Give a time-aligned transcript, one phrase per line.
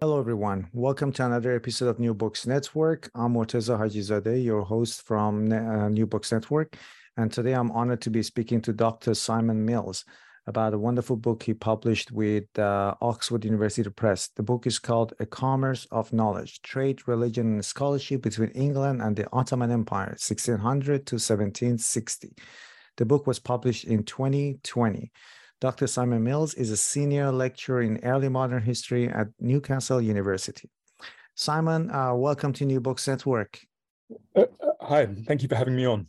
[0.00, 0.68] Hello, everyone.
[0.72, 3.10] Welcome to another episode of New Books Network.
[3.16, 6.76] I'm Morteza Hajizadeh, your host from uh, New Books Network.
[7.16, 9.14] And today I'm honored to be speaking to Dr.
[9.14, 10.04] Simon Mills
[10.46, 14.28] about a wonderful book he published with uh, Oxford University Press.
[14.28, 19.16] The book is called A Commerce of Knowledge Trade, Religion, and Scholarship Between England and
[19.16, 22.36] the Ottoman Empire, 1600 to 1760.
[22.98, 25.10] The book was published in 2020.
[25.60, 25.88] Dr.
[25.88, 30.70] Simon Mills is a senior lecturer in early modern history at Newcastle University.
[31.34, 33.58] Simon, uh, welcome to New Books Network.
[34.36, 36.06] Uh, uh, hi, thank you for having me on.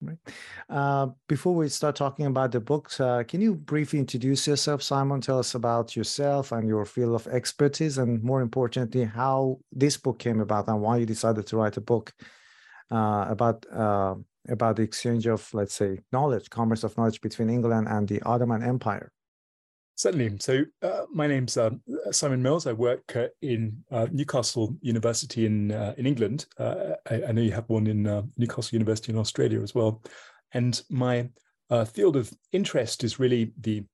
[0.00, 0.18] Right.
[0.68, 5.20] Uh, before we start talking about the books, uh, can you briefly introduce yourself, Simon?
[5.20, 10.18] Tell us about yourself and your field of expertise, and more importantly, how this book
[10.18, 12.14] came about and why you decided to write a book
[12.90, 13.66] uh, about
[14.48, 18.62] about the exchange of, let's say, knowledge, commerce of knowledge between England and the Ottoman
[18.62, 19.10] Empire?
[19.96, 20.38] Certainly.
[20.40, 21.70] So, uh, my name's uh,
[22.10, 22.66] Simon Mills.
[22.66, 26.46] I work uh, in uh, Newcastle University in uh, in England.
[26.58, 28.02] Uh, I, I, know you have one in
[28.36, 30.02] Newcastle University in Australia as well.
[30.52, 31.28] And my
[31.86, 33.84] field of interest is really the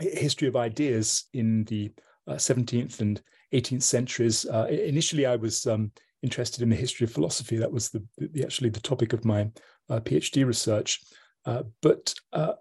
[0.00, 1.92] history of ideas in the
[2.28, 3.20] 17th and
[3.52, 4.46] 18th centuries.
[4.70, 5.92] initially, I was um,
[6.22, 7.56] interested in the history of philosophy.
[7.56, 9.50] That was the, the actually the topic of my
[9.90, 11.00] PhD research.
[11.44, 12.52] Uh, but uh,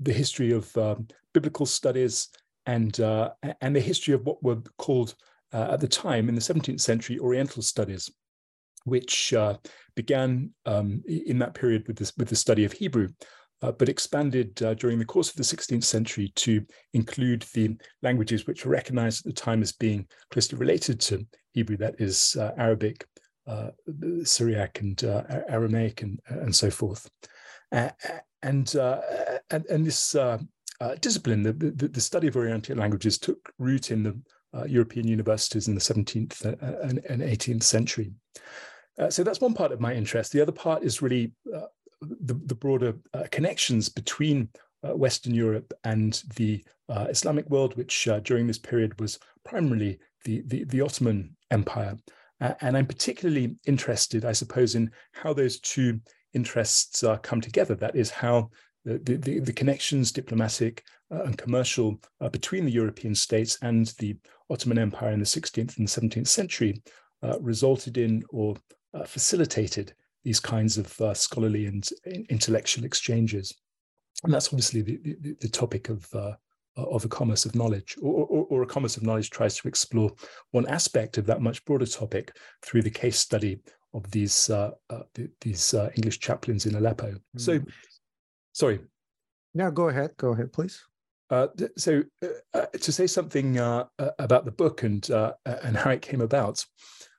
[0.00, 2.28] the history of um, biblical studies
[2.66, 5.14] and uh, and the history of what were called
[5.52, 8.10] uh, at the time in the 17th century Oriental studies,
[8.84, 9.56] which uh,
[9.94, 13.08] began um, in that period with this with the study of Hebrew.
[13.62, 18.46] Uh, but expanded uh, during the course of the 16th century to include the languages
[18.46, 22.50] which were recognized at the time as being closely related to Hebrew, that is uh,
[22.58, 23.06] Arabic,
[23.46, 23.70] uh,
[24.24, 27.08] Syriac, and uh, Aramaic, and, and so forth.
[27.72, 27.92] and,
[28.42, 28.74] and,
[29.50, 30.16] and this
[31.00, 35.74] discipline, the, the, the, study of Oriental languages, took root in the European universities in
[35.74, 36.44] the 17th
[36.82, 38.12] and, and 18th century.
[38.98, 40.32] Uh, so that's one part of my interest.
[40.32, 41.66] The other part is really uh,
[42.00, 44.48] the, the broader uh, connections between
[44.82, 49.98] uh, Western Europe and the uh, Islamic world, which uh, during this period was primarily
[50.24, 51.96] the, the, the Ottoman Empire.
[52.40, 56.00] Uh, and I'm particularly interested, I suppose, in how those two
[56.34, 57.74] interests come together.
[57.74, 58.50] That is, how
[58.84, 64.16] the, the, the connections, diplomatic uh, and commercial, uh, between the European states and the
[64.50, 66.82] Ottoman Empire in the 16th and 17th century
[67.40, 68.54] resulted in or
[69.04, 69.92] facilitated
[70.26, 71.88] these kinds of uh, scholarly and
[72.30, 73.54] intellectual exchanges.
[74.24, 76.32] And that's obviously the, the, the topic of, uh,
[76.76, 80.12] of a commerce of knowledge, or, or, or, a commerce of knowledge tries to explore
[80.50, 83.58] one aspect of that much broader topic through the case study
[83.94, 85.02] of these, uh, uh
[85.40, 87.12] these uh, English chaplains in Aleppo.
[87.12, 87.20] Mm.
[87.36, 87.60] So,
[88.52, 88.80] sorry.
[89.54, 90.10] No, go ahead.
[90.18, 90.82] Go ahead, please.
[91.30, 92.02] Uh, so,
[92.54, 93.84] uh, to say something uh,
[94.18, 96.64] about the book and and how it came about,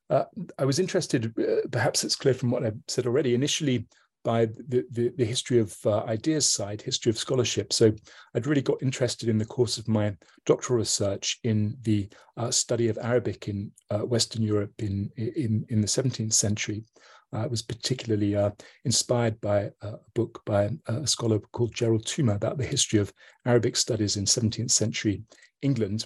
[0.10, 0.24] uh,
[0.58, 3.88] I was interested, uh, perhaps it's clear from what I've said already, initially
[4.28, 7.72] by the, the, the history of uh, ideas side, history of scholarship.
[7.72, 7.94] So
[8.36, 10.14] I'd really got interested in the course of my
[10.46, 15.80] doctoral research in the uh, study of Arabic in uh, Western Europe in, in, in
[15.80, 16.84] the 17th century.
[17.32, 18.52] I was particularly uh,
[18.84, 23.14] inspired by a book by a scholar called Gerald Toomer about the history of
[23.46, 25.24] Arabic studies in 17th century
[25.62, 26.06] England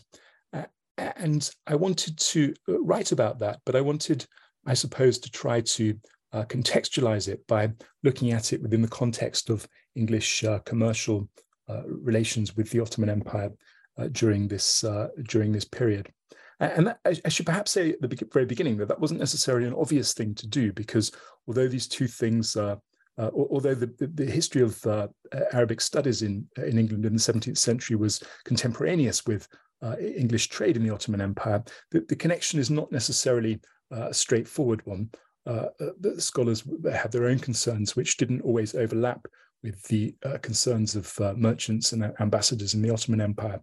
[0.98, 4.26] and I wanted to uh, write about that, but I wanted,
[4.66, 5.98] I suppose, to try to
[6.34, 7.72] uh, contextualize it by
[8.04, 11.30] looking at it within the context of English uh, commercial
[11.70, 13.52] uh, relations with the Ottoman Empire
[13.98, 16.12] uh, during this uh, during this period.
[16.60, 19.74] And that, I, should perhaps say at the very beginning that that wasn't necessarily an
[19.74, 21.12] obvious thing to do because
[21.48, 22.76] although these two things uh,
[23.18, 25.08] although the, the, history of uh,
[25.54, 29.48] Arabic studies in, in England in the 17th century was contemporaneous with
[29.82, 33.60] uh, English trade in the Ottoman Empire, the, the, connection is not necessarily
[33.92, 35.10] uh, a straightforward one.
[35.46, 35.68] Uh,
[36.00, 39.26] the scholars had their own concerns, which didn't always overlap
[39.64, 43.62] with the uh, concerns of uh, merchants and ambassadors in the Ottoman Empire.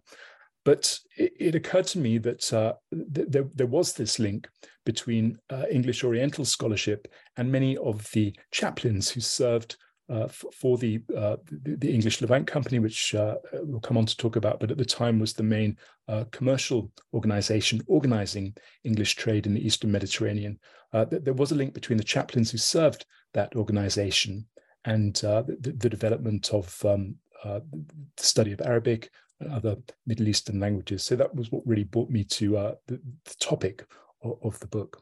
[0.65, 4.47] But it, it occurred to me that uh, th- there, there, was this link
[4.85, 9.77] between uh, English Oriental scholarship and many of the chaplains who served
[10.09, 14.17] uh, for the, uh, the, the English Levant Company, which uh, we'll come on to
[14.17, 15.77] talk about, but at the time was the main
[16.07, 20.57] uh, commercial organization organizing English trade in the Eastern Mediterranean.
[20.93, 24.45] Th- there was a link between the chaplains who served that organization
[24.85, 27.61] and the, the, development of um, the
[28.17, 31.03] study of Arabic, and other Middle Eastern languages.
[31.03, 33.85] So that was what really brought me to uh, the, the, topic
[34.23, 35.01] of, of, the book.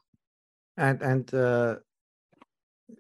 [0.78, 1.76] And and uh,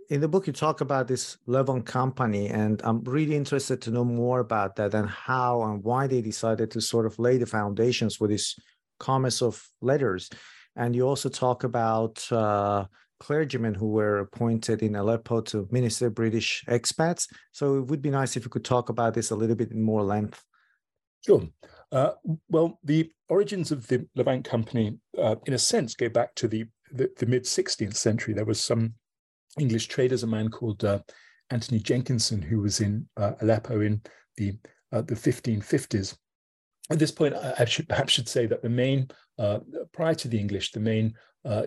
[0.09, 4.03] in the book, you talk about this Levant company, and I'm really interested to know
[4.03, 8.15] more about that and how and why they decided to sort of lay the foundations
[8.15, 8.57] for this
[8.99, 10.29] commerce of letters.
[10.75, 12.85] And you also talk about uh,
[13.19, 17.27] clergymen who were appointed in Aleppo to minister British expats.
[17.51, 19.81] So it would be nice if you could talk about this a little bit in
[19.81, 20.43] more length.
[21.25, 21.47] Sure.
[21.91, 22.11] Uh,
[22.49, 26.65] well, the origins of the Levant Company, uh, in a sense, go back to the,
[26.91, 28.33] the, the mid 16th century.
[28.33, 28.93] There was some
[29.59, 30.99] English traders, a man called uh,
[31.49, 34.01] Anthony Jenkinson, who was in uh, Aleppo in
[34.37, 34.57] the
[34.91, 36.17] uh, the 1550s.
[36.89, 39.59] At this point, I should perhaps should say that the main, uh,
[39.91, 41.13] prior to the English, the main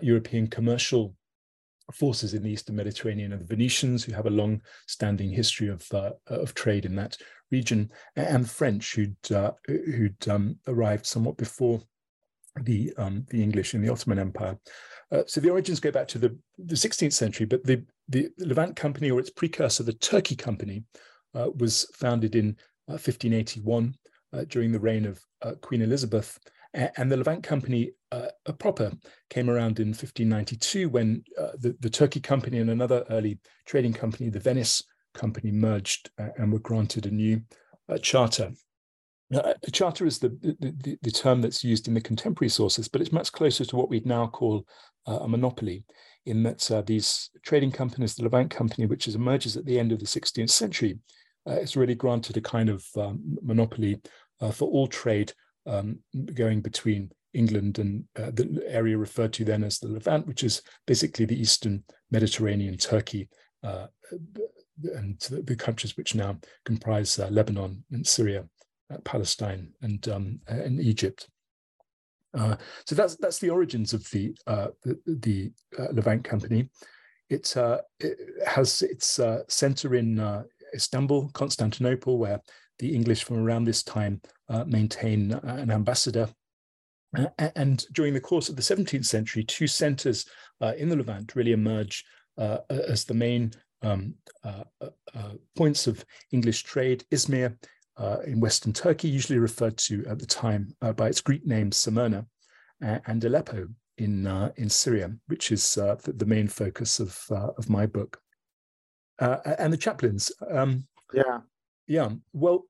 [0.01, 1.15] European commercial
[1.93, 5.87] forces in the Eastern Mediterranean are the Venetians, who have a long-standing history of
[6.27, 7.17] of trade in that
[7.51, 11.81] region, and French, who'd uh, who'd um, arrived somewhat before
[12.63, 14.57] the um, the English in the Ottoman Empire.
[15.11, 18.77] Uh, so the origins go back to the, the 16th century, but the, the Levant
[18.77, 20.85] Company or its precursor, the Turkey Company,
[21.35, 22.55] uh, was founded in
[22.85, 23.93] 1581
[24.33, 26.39] uh, uh, during the reign of uh, Queen Elizabeth.
[26.73, 27.91] And the Levant Company
[28.57, 28.93] proper
[29.29, 31.21] came around in 1592 when
[31.59, 34.81] the, the Turkey Company and another early trading company, the Venice
[35.13, 37.41] company merged uh, and were granted a new
[37.89, 38.51] uh, charter.
[39.33, 40.29] Uh, a charter is the,
[40.59, 43.89] the, the, term that's used in the contemporary sources, but it's much closer to what
[43.89, 44.65] we'd now call
[45.07, 45.83] uh, a monopoly,
[46.25, 49.99] in that uh, these trading companies, the Levant Company, which emerges at the end of
[49.99, 50.99] the 16th century,
[51.47, 53.99] uh, is really granted a kind of um, monopoly
[54.53, 55.31] for all trade
[55.67, 55.99] um,
[56.33, 61.25] going between England and the area referred to then as the Levant, which is basically
[61.25, 63.29] the Eastern Mediterranean, Turkey,
[64.83, 68.45] and the countries which now comprise uh, Lebanon and Syria, uh,
[69.03, 71.27] Palestine, and um, and Egypt.
[72.33, 72.55] Uh,
[72.85, 76.69] so that's that's the origins of the uh, the, the uh, Levant Company.
[77.29, 80.43] It, uh, it has its center in
[80.75, 82.41] Istanbul, Constantinople, where
[82.79, 84.19] the English from around this time
[84.65, 86.27] maintain an ambassador
[87.37, 90.25] and during the course of the 17th century, two centers
[90.61, 92.05] uh, in the Levant really emerge
[92.37, 93.51] uh, as the main
[93.81, 94.13] um,
[94.43, 97.03] uh, uh, uh, points of English trade.
[97.11, 97.57] Izmir
[98.25, 102.25] in Western Turkey, usually referred to at the time by its Greek name Smyrna,
[102.81, 103.67] and Aleppo
[103.97, 104.27] in
[104.57, 108.19] in Syria, which is the, the, main focus of of my book.
[109.19, 110.31] and the chaplains.
[110.49, 111.39] Um, yeah.
[111.87, 112.09] Yeah.
[112.33, 112.65] Well,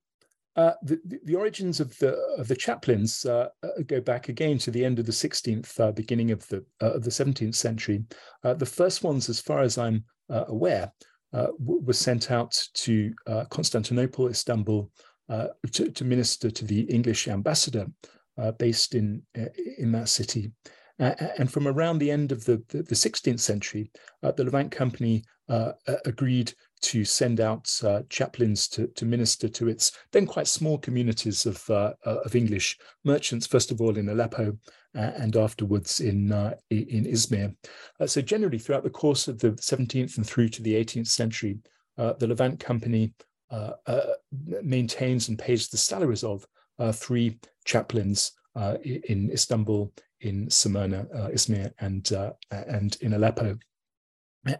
[0.56, 3.48] uh, the, the origins of the of the chaplains uh,
[3.88, 7.10] go back again to the end of the 16th, uh, beginning of the of the
[7.10, 8.04] 17th century.
[8.44, 10.92] the first ones, as far as I'm uh, aware,
[11.34, 14.92] uh, was sent out to uh, Constantinople, Istanbul,
[15.72, 17.88] to, to, minister to the English ambassador
[18.58, 19.22] based in
[19.78, 20.52] in that city.
[21.00, 25.24] and from around the end of the, the, the 16th century, the Levant Company
[26.06, 31.46] agreed to send out uh, chaplains to, to minister to its then quite small communities
[31.46, 34.58] of, uh, of English merchants, first of all in Aleppo
[34.96, 37.56] uh, and afterwards in uh, in Izmir.
[38.00, 41.60] Uh, so generally, throughout the course of the 17th and through to the 18th century,
[41.98, 43.14] the Levant Company
[44.64, 46.46] maintains and pays the salaries of
[46.94, 48.32] three chaplains
[48.84, 49.92] in Istanbul,
[50.22, 52.10] in Smyrna, Izmir, and
[52.52, 53.58] and in Aleppo.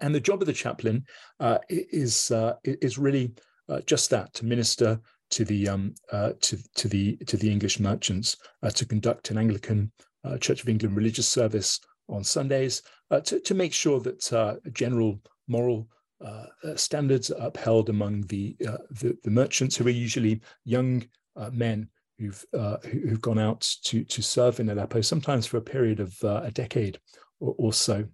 [0.02, 1.06] And the job of the chaplain
[1.40, 3.34] uh, is uh, is really
[3.70, 5.00] uh, just that to minister
[5.32, 8.38] to the um, to to the to the English merchants
[8.74, 9.92] to conduct an Anglican
[10.24, 11.80] uh, Church of England religious service
[12.10, 15.88] on Sundays uh, to, to make sure that uh, general moral
[16.24, 21.04] uh, uh, standards upheld among the, uh, the, the merchants who are usually young
[21.36, 21.88] uh, men
[22.20, 26.16] who've uh, who've gone out to to serve in Aleppo, sometimes for a period of
[26.24, 27.00] uh, a decade
[27.40, 28.06] or, or so.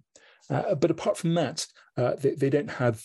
[0.48, 3.02] but apart from that, they, they, don't have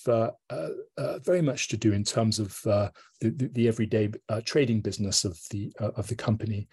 [1.26, 4.10] very much to do in terms of the, the, everyday
[4.46, 6.68] trading business of the of the company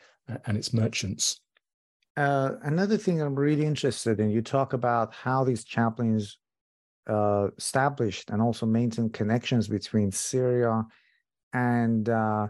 [0.46, 1.40] and its merchants.
[2.16, 6.38] Uh, another thing I'm really interested in, you talk about how these chaplains
[7.10, 10.84] uh, established and also maintained connections between Syria
[11.52, 12.46] and uh,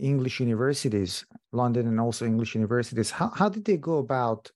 [0.00, 3.10] English universities, London and also English universities.
[3.10, 4.50] How, how did they go about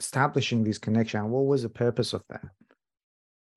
[0.00, 1.24] establishing these connections?
[1.28, 2.44] What was the purpose of that?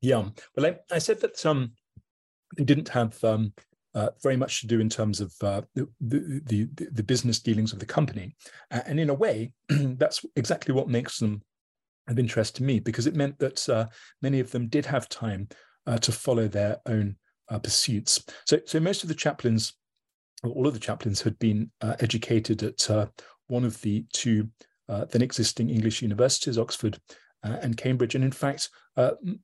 [0.02, 1.72] Yeah, well, I, I said that um,
[2.58, 3.54] they didn't have um,
[3.94, 7.74] uh, very much to do in terms of uh, the, the, the, the business dealings
[7.74, 8.36] of the company,
[8.72, 11.42] and in a way, that's exactly what makes them
[12.12, 13.88] of interest to me because it meant that uh,
[14.22, 15.48] many of them did have time
[15.88, 17.16] uh, to follow their own
[17.50, 18.24] uh, pursuits.
[18.46, 19.74] So, so most of the chaplains,
[20.44, 23.08] all of the chaplains, had been uh, educated at uh,
[23.48, 24.50] one of the two
[24.88, 27.00] uh, then existing English universities, Oxford
[27.44, 28.16] and Cambridge.
[28.16, 29.40] And in fact, m-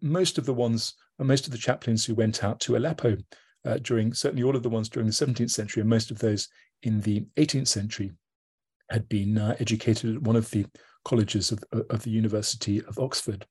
[0.00, 3.18] most of the ones, most of the chaplains who went out to Aleppo
[3.82, 6.48] during, certainly all of the ones during the 17th century, and most of those
[6.82, 8.10] in the 18th century,
[8.90, 10.64] had been educated at one of the
[11.04, 13.46] colleges of, of the University of Oxford.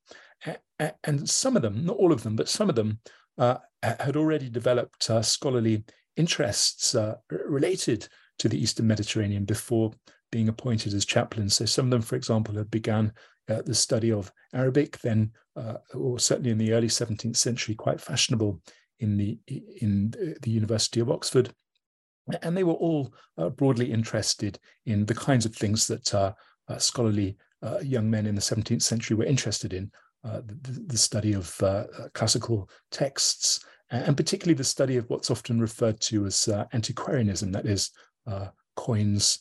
[1.04, 3.00] And some of them, not all of them, but some of them
[3.38, 5.84] uh, had already developed uh, scholarly
[6.16, 9.92] interests uh, related to the Eastern Mediterranean before
[10.32, 11.56] being appointed as chaplains.
[11.56, 13.14] So some of them, for example, had begun
[13.50, 18.00] uh, the study of Arabic, then, uh, or certainly in the early 17th century, quite
[18.00, 18.62] fashionable
[19.00, 19.40] in the
[19.82, 21.54] in the University of Oxford.
[22.44, 26.34] And they were all uh, broadly interested in the kinds of things that uh,
[26.78, 29.92] scholarly uh, young men in the 17th century were interested in
[30.24, 31.62] uh, the, the, study of
[32.14, 37.92] classical texts, and particularly the study of what's often referred to as antiquarianism, that is,
[38.76, 39.40] coins,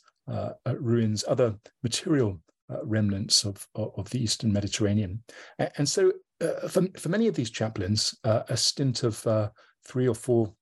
[0.67, 2.41] ruins, other material
[2.85, 5.23] remnants of, of the Eastern Mediterranean.
[5.59, 9.51] And so uh, for, for many of these chaplains, uh, a stint of uh,
[9.87, 10.53] three or four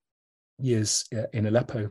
[0.58, 1.90] years in Aleppo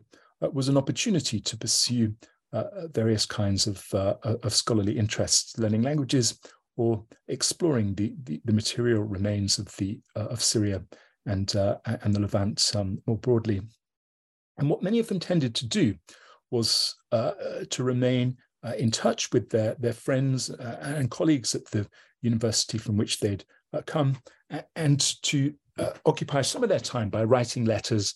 [0.54, 2.14] was an opportunity to pursue
[2.56, 6.40] uh, various kinds of, uh, of scholarly interests, learning languages,
[6.78, 10.82] or exploring the, the, the material remains of the uh, of Syria
[11.26, 13.62] and and the Levant um, more broadly.
[14.58, 15.96] And what many of them tended to do
[16.52, 21.88] was to remain uh, in touch with their, their friends uh, and colleagues at the
[22.22, 23.44] university from which they'd
[23.74, 24.18] uh, come,
[24.76, 25.54] and to
[26.06, 28.14] occupy some of their time by writing letters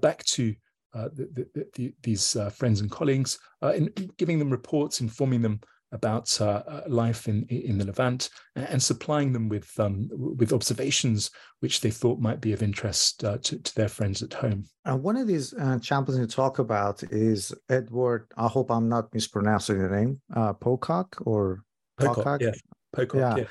[0.00, 0.54] back to uh,
[0.94, 5.60] the, the, the, these uh, friends and colleagues, uh, in giving them reports, informing them
[5.92, 11.30] about uh, uh, life in in the Levant, and supplying them with um, with observations
[11.60, 14.64] which they thought might be of interest to, to, their friends at home.
[14.84, 18.26] And one of these champions you talk about is Edward.
[18.36, 20.20] I hope I'm not mispronouncing the name.
[20.60, 21.64] Pocock or
[21.96, 22.40] Pocock, Pocock?
[22.42, 22.52] yeah.
[22.92, 23.36] Pocock, yeah.
[23.36, 23.44] yeah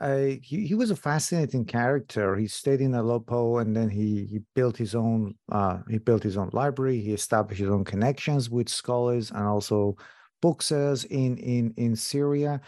[0.00, 2.36] uh, he, he was a fascinating character.
[2.36, 6.36] He stayed in Aleppo and then he he built his own uh, he built his
[6.36, 7.00] own library.
[7.00, 9.96] He established his own connections with scholars and also
[10.42, 12.60] booksellers in in in Syria.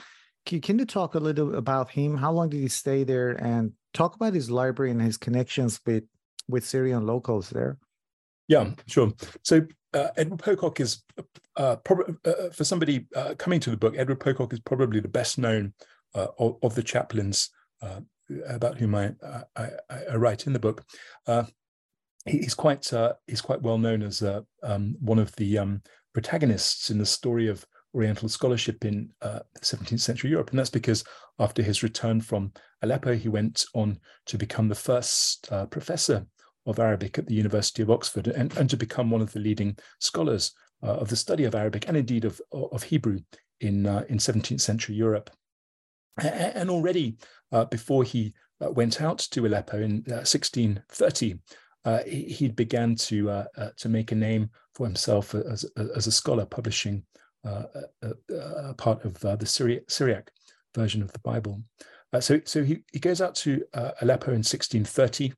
[0.47, 2.17] Can, can you talk a little about him?
[2.17, 3.33] How long did he stay there?
[3.33, 6.05] And talk about his library and his connections with
[6.49, 7.77] with Syrian locals there.
[8.47, 9.13] Yeah, sure.
[9.45, 11.03] So uh, Edward Pocock is
[11.57, 13.95] uh, probably uh, for somebody uh, coming to the book.
[13.99, 15.75] Edward Pocock is probably the best known
[16.15, 17.51] of, of, the chaplains
[17.83, 18.01] uh,
[18.49, 19.13] about whom I,
[19.57, 19.71] I,
[20.11, 20.85] I, write in the book.
[21.27, 21.45] Uh,
[22.27, 22.91] he's quite
[23.27, 24.23] he's quite well known as
[24.63, 30.01] um, one of the um, protagonists in the story of Oriental scholarship in uh, 17th
[30.01, 30.51] century Europe.
[30.51, 31.05] And that's because
[31.39, 36.27] after his return from Aleppo, he went on to become the first uh, professor
[36.67, 39.77] of Arabic at the University of Oxford and, and to become one of the leading
[40.01, 43.21] scholars uh, of the study of Arabic and indeed of, of Hebrew
[43.61, 45.31] in, in 17th century Europe.
[46.19, 47.17] And already
[47.53, 52.95] uh, before he uh, went out to Aleppo in 1630, uh, uh, he, he began
[52.97, 53.45] to uh,
[53.77, 55.65] to make a name for himself as,
[55.97, 57.03] as a scholar, publishing
[57.45, 60.31] a, part of the Syri- Syriac
[60.75, 61.63] version of the Bible.
[62.21, 63.63] so, so he, he goes out to
[64.03, 65.33] Aleppo in 1630,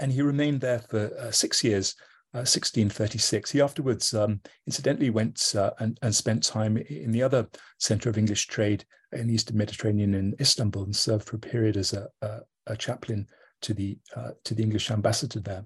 [0.00, 1.94] and he remained there for six years
[2.38, 3.50] 1636.
[3.50, 7.46] Uh, he afterwards, um, incidentally, went uh, and, and, spent time in the other
[7.78, 11.76] center of English trade in the Eastern Mediterranean in Istanbul and served for a period
[11.76, 13.26] as a, a, a chaplain
[13.62, 15.64] to the uh, to the English ambassador there.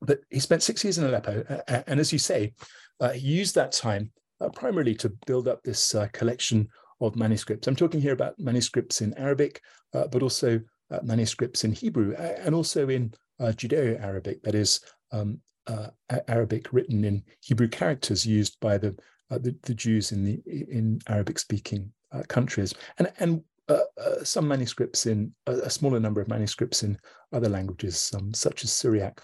[0.00, 1.44] But he spent six years in Aleppo,
[1.86, 2.54] and as you say,
[3.00, 4.10] uh, he used that time
[4.40, 6.68] uh, primarily to build up this uh, collection
[7.00, 7.68] of manuscripts.
[7.68, 9.60] I'm talking here about manuscripts in Arabic,
[9.92, 10.60] but also
[11.02, 15.88] manuscripts in Hebrew and also in Judeo-Arabic, that is, um, uh,
[16.28, 18.96] Arabic written in Hebrew characters used by the
[19.30, 24.22] uh, the, the, Jews in the in Arabic speaking uh, countries, and and uh, uh,
[24.22, 26.98] some manuscripts in a, smaller number of manuscripts in
[27.32, 29.22] other languages, um, such as Syriac.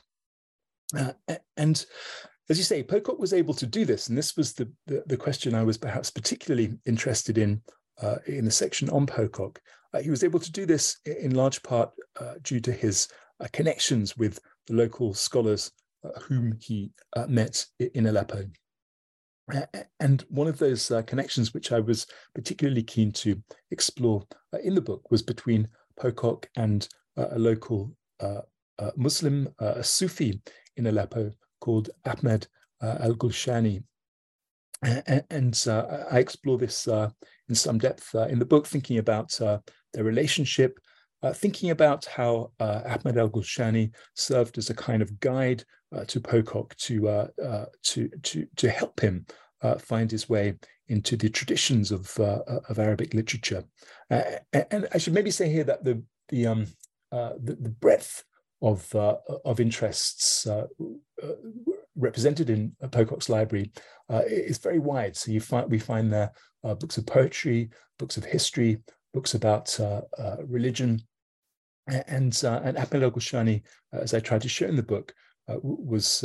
[0.97, 1.13] Uh,
[1.59, 1.85] and
[2.49, 5.17] as you say, Pocock was able to do this, and this was the, the, the
[5.17, 7.61] question I was perhaps particularly interested in
[8.27, 9.61] in the section on Pocock.
[10.01, 11.91] he was able to do this in large part
[12.43, 13.09] due to his
[13.53, 15.73] connections with the local scholars
[16.29, 16.93] whom he
[17.29, 18.45] met in Aleppo.
[20.01, 24.75] And one of those uh, connections, which I was particularly keen to explore uh, in
[24.75, 26.87] the book, was between Pocock and
[27.17, 28.43] uh, a local uh,
[28.79, 30.41] uh, Muslim, uh, a Sufi
[30.77, 32.47] in Aleppo called Ahmed
[32.83, 33.83] al Gulshani.
[34.83, 39.31] And, I explore this in some depth in the book, thinking about
[39.93, 40.79] their relationship,
[41.35, 45.65] thinking about how Ahmed al Gulshani served as a kind of guide
[46.07, 47.29] to Pocock to,
[47.83, 49.27] to, to, to help him
[49.63, 50.55] uh, find his way
[50.89, 53.65] into the traditions of uh, of Arabic literature.
[54.11, 54.23] Uh,
[54.71, 56.67] and I should maybe say here that the the um,
[57.13, 58.25] uh, the, the, breadth
[58.63, 60.67] of uh, of interests uh,
[61.97, 63.73] represented in Pocock's library
[64.27, 65.17] is very wide.
[65.17, 68.79] So you find we find there books of poetry, books of history,
[69.13, 69.79] books about
[70.47, 71.03] religion,
[71.87, 75.13] and and Ahmed al-Gulshani, as I tried to show in the book,
[75.49, 76.25] was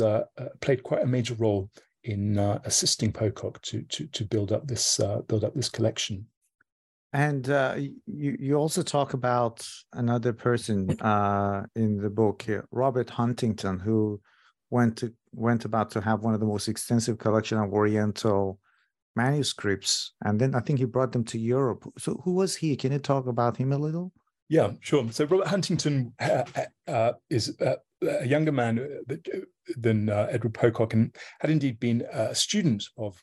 [0.60, 1.70] played quite a major role
[2.04, 6.26] in uh, assisting Pocock to to to build up this uh, build up this collection.
[7.12, 7.76] And uh,
[8.06, 14.20] you you also talk about another person uh, in the book here, Robert Huntington, who
[14.70, 18.58] went to went about to have one of the most extensive collection of Oriental
[19.16, 21.90] manuscripts, and then I think he brought them to Europe.
[21.98, 22.76] So who was he?
[22.76, 24.12] Can you talk about him a little?
[24.48, 25.10] Yeah, sure.
[25.10, 26.44] So Robert Huntington uh,
[26.86, 27.56] uh, is
[28.08, 29.38] a younger man uh, uh,
[29.76, 33.20] than uh, Edward Pocock and had indeed been a student of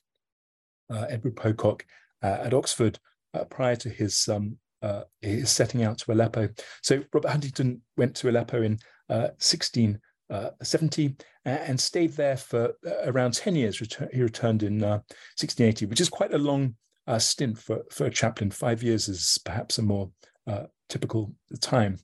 [0.91, 1.85] uh, Edward Pocock
[2.23, 2.99] uh, at Oxford
[3.33, 4.57] uh, prior to his, um,
[5.21, 6.49] his setting out to Aleppo.
[6.81, 12.73] So Robert Huntington went to Aleppo in 1670 and stayed there for
[13.05, 13.79] around 10 years.
[14.13, 16.75] he returned in 1680, which is quite a long
[17.17, 18.51] stint for, for a chaplain.
[18.51, 20.11] Five years is perhaps a more
[20.89, 21.97] typical time.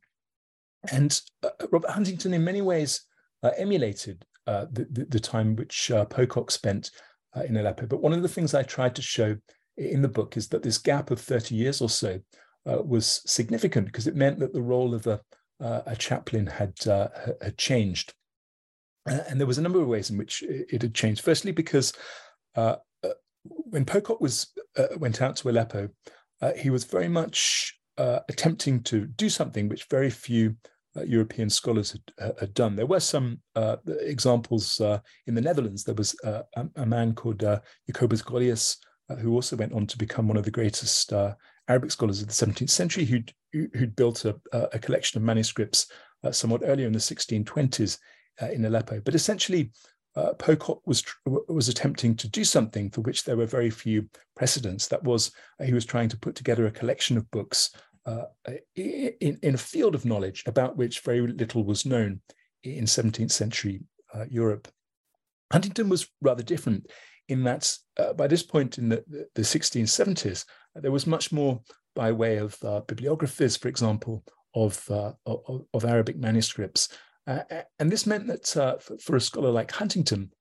[0.91, 3.01] And uh, Robert Huntington, in many ways,
[3.43, 6.91] uh, emulated uh, the, the, the, time which uh, Pocock spent
[7.35, 7.85] uh, in Aleppo.
[7.85, 9.35] But one of the things I tried to show
[9.77, 12.19] in the book is that this gap of 30 years or so
[12.65, 15.21] uh, was significant because it meant that the role of a,
[15.59, 18.13] a chaplain had, had changed.
[19.05, 21.21] and there was a number of ways in which it had changed.
[21.21, 21.93] Firstly, because
[23.45, 24.53] when Pocock was
[24.97, 25.89] went out to Aleppo,
[26.57, 30.53] he was very much uh, attempting to do something which very few uh,
[31.05, 32.75] European scholars had, had, done.
[32.75, 35.83] There were some uh, examples uh, in the Netherlands.
[35.83, 38.77] There was uh, a, a, man called uh, Jacobus Golius,
[39.19, 41.13] who also went on to become one of the greatest
[41.69, 45.87] Arabic scholars of the 17th century, who'd, who'd built a, a collection of manuscripts
[46.31, 47.97] somewhat earlier in the 1620s
[48.51, 48.99] in Aleppo.
[48.99, 49.71] But essentially,
[50.17, 54.87] uh, Pocock was was attempting to do something for which there were very few precedents.
[54.87, 57.69] That was, uh, he was trying to put together a collection of books
[58.07, 58.25] uh,
[58.75, 62.21] in, in a field of knowledge about which very little was known
[62.63, 63.81] in 17th century
[64.15, 64.67] uh, Europe.
[65.51, 66.87] Huntington was rather different
[67.29, 69.03] in that uh, by this point in the,
[69.35, 71.61] the 1670s, there was much more
[71.95, 74.23] by way of uh, bibliographies, for example,
[74.55, 74.83] of,
[75.25, 76.89] of, of Arabic manuscripts
[77.27, 77.43] uh,
[77.77, 80.31] and this meant that uh, for, for, a scholar like Huntington,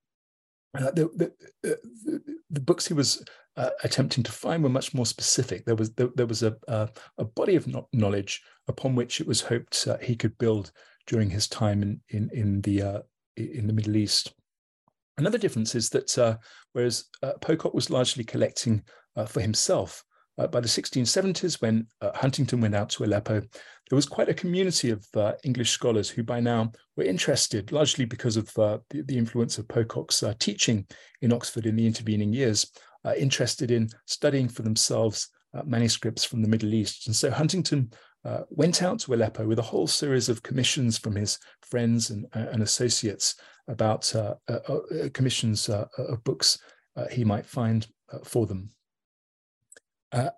[0.77, 3.25] uh, the, the, the, the, books he was
[3.57, 5.65] uh, attempting to find were much more specific.
[5.65, 9.41] There was there, there was a, a, a body of knowledge upon which it was
[9.41, 10.71] hoped uh, he could build
[11.07, 12.99] during his time in in, in the uh,
[13.35, 14.33] in the Middle East.
[15.17, 16.39] Another difference is that
[16.73, 17.05] whereas
[17.41, 18.83] Pocock was largely collecting
[19.27, 20.03] for himself,
[20.37, 24.33] uh, by the 1670s, when uh, Huntington went out to Aleppo, there was quite a
[24.33, 29.01] community of uh, English scholars who by now were interested, largely because of uh, the,
[29.03, 30.85] the, influence of Pocock's uh, teaching
[31.21, 36.25] in Oxford in the intervening years, uh, Uh, interested in studying for themselves uh, manuscripts
[36.25, 37.07] from the Middle East.
[37.07, 37.89] And so Huntington
[38.25, 42.25] uh, went out to Aleppo with a whole series of commissions from his friends and,
[42.33, 43.35] and associates
[43.69, 44.13] about
[45.13, 46.59] commissions of books
[47.09, 47.87] he might find
[48.25, 48.69] for them.
[50.11, 50.31] Uh,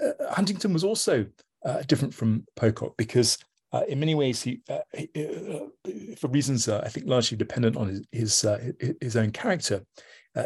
[0.00, 1.26] uh, Huntington was also
[1.64, 3.38] uh, different from Pocock because
[3.72, 7.88] uh, in many ways, he, uh, he uh, for reasons I think largely dependent on
[7.88, 8.46] his his,
[9.00, 9.84] his own character,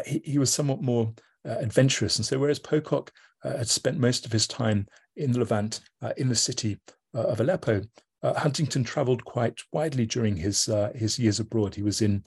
[0.03, 1.13] he, he, was somewhat more
[1.59, 2.17] adventurous.
[2.17, 3.11] And so, whereas Pocock
[3.43, 5.81] had spent most of his time in the Levant,
[6.17, 6.77] in the city
[7.13, 7.81] of Aleppo,
[8.23, 11.75] Huntington travelled quite widely during his his years abroad.
[11.75, 12.23] He was in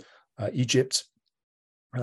[0.52, 1.04] Egypt.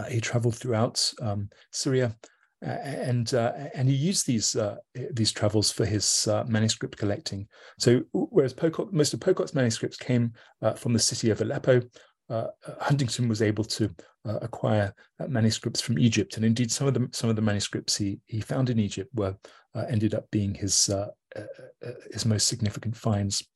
[0.10, 2.16] he travelled throughout um, Syria
[2.62, 4.76] and uh, and he used these uh,
[5.12, 7.48] these travels for his uh, manuscript collecting.
[7.78, 11.82] So whereas Pocock, most of Pocock's manuscripts came uh, from the city of Aleppo,
[12.30, 12.48] Uh,
[12.80, 13.90] Huntington was able to
[14.28, 17.98] uh, acquire uh, manuscripts from Egypt, and indeed some of the some of the manuscripts
[17.98, 19.36] he he found in Egypt were
[19.90, 20.90] ended up being his
[22.12, 23.48] his most significant finds.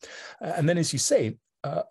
[0.41, 1.83] and then, as you say, uh,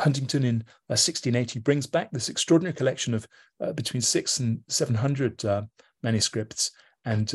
[0.00, 0.56] Huntington in
[0.88, 3.26] uh, 1680 brings back this extraordinary collection of
[3.60, 5.68] uh, between six and 700
[6.02, 6.72] manuscripts.
[7.04, 7.28] And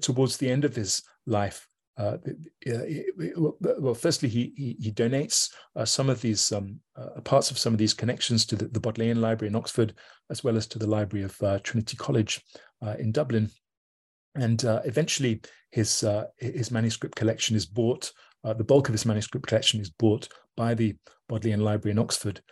[0.00, 2.18] towards the end of his life, uh,
[3.78, 7.72] well, firstly, he he, he donates uh, some of these um, uh, parts of some
[7.72, 9.94] of these connections to the, the, Bodleian Library in Oxford,
[10.30, 12.42] as well as to the Library of Trinity College
[12.98, 13.50] in Dublin.
[14.34, 16.04] And eventually, his
[16.38, 18.12] his manuscript collection is bought.
[18.44, 20.94] the bulk of his manuscript collection is bought by the
[21.28, 22.42] Bodleian Library in Oxford,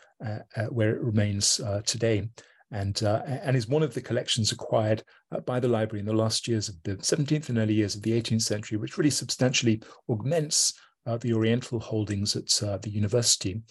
[0.71, 2.29] where it remains today
[2.71, 6.13] and uh, and is one of the collections acquired uh, by the library in the
[6.13, 9.83] last years of the 17th and early years of the 18th century, which really substantially
[10.09, 10.73] augments
[11.07, 13.63] uh, the Oriental holdings at uh, the university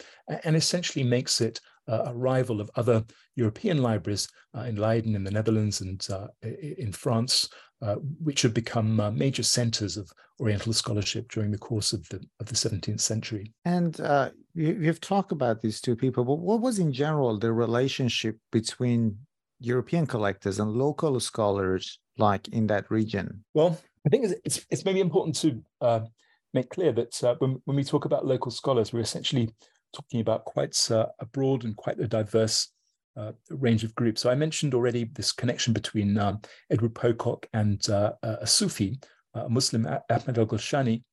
[0.44, 3.04] and essentially makes it uh, a rival of other
[3.36, 6.08] European libraries uh, in Leiden in the Netherlands and
[6.78, 7.50] in France,
[8.22, 12.56] which have become major centers of Oriental scholarship during the course of the of the
[12.56, 13.54] 17th century.
[13.66, 13.98] And
[14.56, 19.18] you, have talked about these two people, but what was in general the relationship between
[19.60, 23.44] European collectors and local scholars like in that region?
[23.54, 26.02] Well, I think it's it's, it's maybe important to uh,
[26.54, 29.50] make clear that uh, when, when we talk about local scholars, we're essentially
[29.94, 32.70] talking about quite uh, a broad and quite a diverse
[33.18, 34.22] uh, range of groups.
[34.22, 39.00] So I mentioned already this connection between um, Edward Pocock and uh, a Sufi,
[39.34, 41.04] a Muslim, Ahmed al-Ghulshani,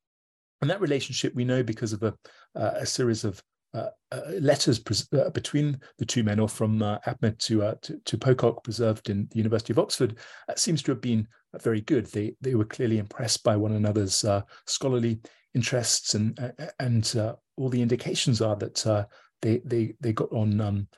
[0.61, 2.15] and that relationship we know because of a,
[2.55, 4.83] a series of uh, uh, letters
[5.13, 9.39] uh, between the two men, or from Ahmed to, to, to Pocock, preserved in the
[9.39, 10.19] University of Oxford,
[10.57, 11.27] seems to have been
[11.61, 12.07] very good.
[12.07, 14.25] They they were clearly impressed by one another's
[14.67, 15.21] scholarly
[15.55, 16.37] interests, and
[16.81, 17.15] and
[17.57, 19.07] all the indications are that
[19.41, 20.89] they they they got on um,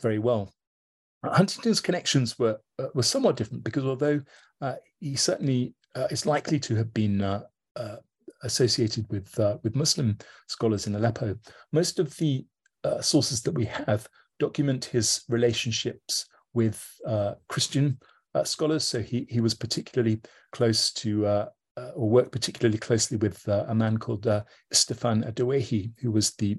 [0.00, 0.52] very well.
[1.24, 2.58] Huntington's connections were
[2.94, 4.20] were somewhat different because although
[5.00, 5.74] he certainly
[6.10, 7.42] is likely to have been
[8.42, 10.18] associated with uh, with Muslim
[10.48, 11.36] scholars in Aleppo.
[11.72, 12.44] Most of the
[12.84, 17.98] uh, sources that we have document his relationships with uh, Christian
[18.34, 18.84] uh, scholars.
[18.84, 20.20] So he he was particularly
[20.52, 24.26] close to uh, uh, or worked particularly closely with a man called
[24.72, 26.58] Stefan Adewehi, who was the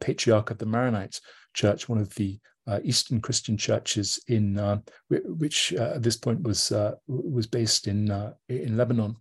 [0.00, 1.18] patriarch of the Maronite
[1.54, 2.38] Church, one of the
[2.84, 6.72] Eastern Christian churches in which at this point was
[7.06, 8.10] was based in
[8.48, 9.16] in Lebanon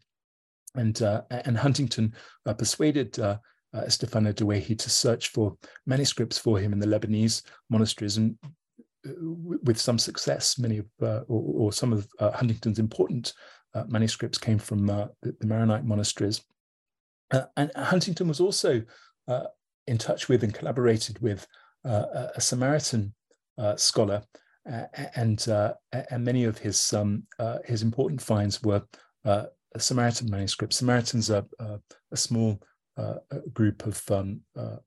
[0.75, 2.13] and uh, and Huntington
[2.45, 3.37] uh, persuaded uh,
[3.73, 8.35] uh, Stefano Adewehi to search for manuscripts for him in the Lebanese monasteries, and
[9.07, 13.33] uh, with some success, many of uh, or, or, some of uh, Huntington's important
[13.87, 16.41] manuscripts came from the, the, Maronite monasteries.
[17.55, 18.81] and Huntington was also
[19.85, 21.45] in touch with and collaborated with
[21.85, 23.13] a Samaritan
[23.75, 24.23] scholar,
[24.65, 27.23] and and many of his um,
[27.65, 28.83] his important finds were
[29.77, 30.77] Samaritan manuscripts.
[30.77, 32.59] Samaritans are a, small
[32.97, 33.15] uh,
[33.53, 34.77] group of um, uh,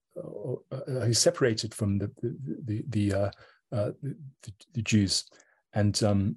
[0.71, 3.31] uh, separated from the the the, uh,
[3.73, 5.25] uh, the, the Jews,
[5.73, 6.37] and um,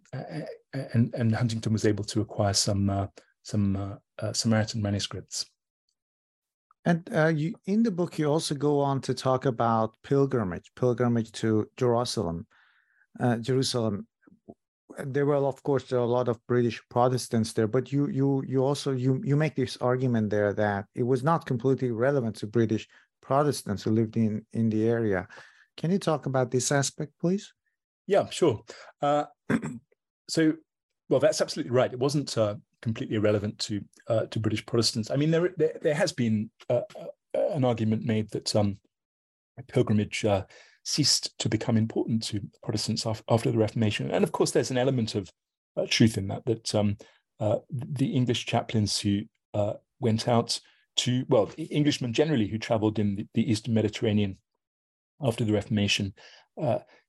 [0.73, 3.07] and and Huntington was able to acquire some uh,
[3.43, 3.99] some
[4.33, 5.45] Samaritan manuscripts.
[6.85, 11.67] And you, in the book, you also go on to talk about pilgrimage, pilgrimage to
[11.77, 12.45] Jerusalem,
[13.41, 14.07] Jerusalem.
[15.03, 18.41] There were of course there are a lot of british protestants there but you you
[18.47, 22.47] you also you you make this argument there that it was not completely relevant to
[22.47, 22.87] british
[23.25, 25.27] protestants who lived in in the area.
[25.77, 27.53] Can you talk about this aspect please?
[28.07, 28.61] Yeah sure.
[29.01, 29.25] Uh,
[30.29, 30.53] so
[31.09, 31.91] well that's absolutely right.
[31.91, 35.95] It wasn't uh, completely irrelevant to uh, to british protestants i mean there there, there
[35.95, 38.77] has been uh, uh, an argument made that um
[39.67, 40.43] pilgrimage uh,
[40.83, 44.11] ceased to become important to Protestants after the Reformation.
[44.11, 45.31] And of course, there's an element of
[45.77, 46.97] uh, truth in that, that um,
[47.39, 49.21] uh, the English chaplains who
[49.99, 50.59] went out
[50.97, 54.37] to, well, Englishmen generally who traveled in the, the Eastern Mediterranean
[55.21, 56.13] after the Reformation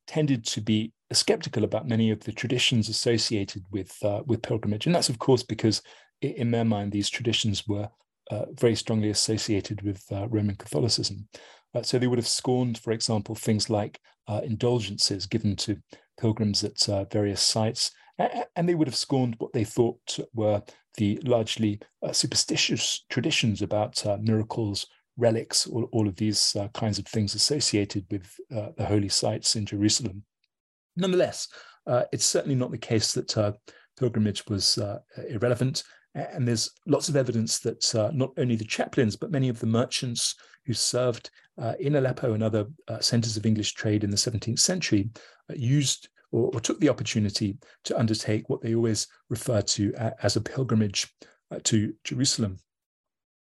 [0.07, 4.87] tended to be skeptical about many of the traditions associated with, uh, with pilgrimage.
[4.87, 5.83] And that's, of course, because
[6.21, 7.89] in their mind, these traditions were
[8.31, 11.29] uh, very strongly associated with Roman Catholicism.
[11.77, 15.77] Uh, so they would have scorned, for example, things like uh, indulgences given to
[16.19, 17.93] pilgrims at uh, various sites,
[18.57, 20.63] and they would have scorned what they thought were
[20.97, 24.87] the largely uh, superstitious traditions about uh, miracles,
[25.19, 29.67] relics, all, all of these uh, kinds of things associated with the holy sites in
[29.67, 30.25] Jerusalem.
[30.97, 31.49] Nonetheless,
[32.13, 33.57] it's certainly not the case that
[33.99, 34.79] pilgrimage was
[35.29, 35.83] irrelevant.
[36.17, 39.67] And there's lots of evidence that uh, not only the chaplains, but many of the
[39.67, 41.31] merchants who served
[41.61, 45.11] uh, in Aleppo and other uh, centers of English trade in the 17th century
[45.51, 50.37] uh, used or, or, took the opportunity to undertake what they always refer to as
[50.37, 51.07] a pilgrimage
[51.51, 52.59] uh, to Jerusalem.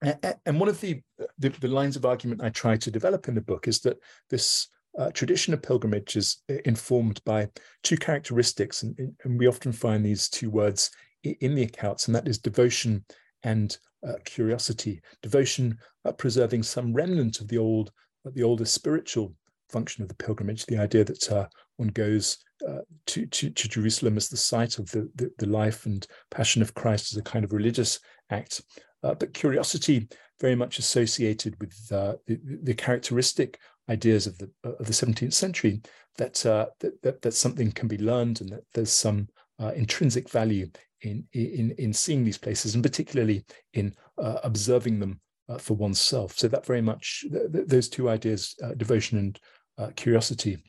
[0.03, 1.01] And one of the,
[1.38, 3.97] the, the lines of argument I try to develop in the book is that
[4.29, 7.48] this uh, tradition of pilgrimage is informed by
[7.83, 10.90] two characteristics, and, and, we often find these two words
[11.22, 13.04] in the accounts, and that is devotion
[13.42, 13.76] and
[14.07, 15.00] uh, curiosity.
[15.22, 17.90] Devotion, uh, preserving some remnant of the old,
[18.24, 19.35] the older spiritual
[19.70, 24.16] function of the pilgrimage, the idea that uh, one goes uh, to, to, to Jerusalem
[24.16, 27.44] as the site of the, the, the life and passion of Christ as a kind
[27.44, 27.98] of religious
[28.30, 28.62] act.
[29.02, 30.09] Uh, but curiosity
[30.40, 35.81] very much associated with uh, the, the, characteristic ideas of the of the 17th century
[36.16, 39.29] that, uh, that, that that something can be learned and that there's some
[39.61, 40.68] uh, intrinsic value
[41.03, 43.44] in in in seeing these places and particularly
[43.75, 46.37] in uh, observing them uh, for oneself.
[46.38, 50.62] So that very much th- th- those two ideas, devotion and curiosity,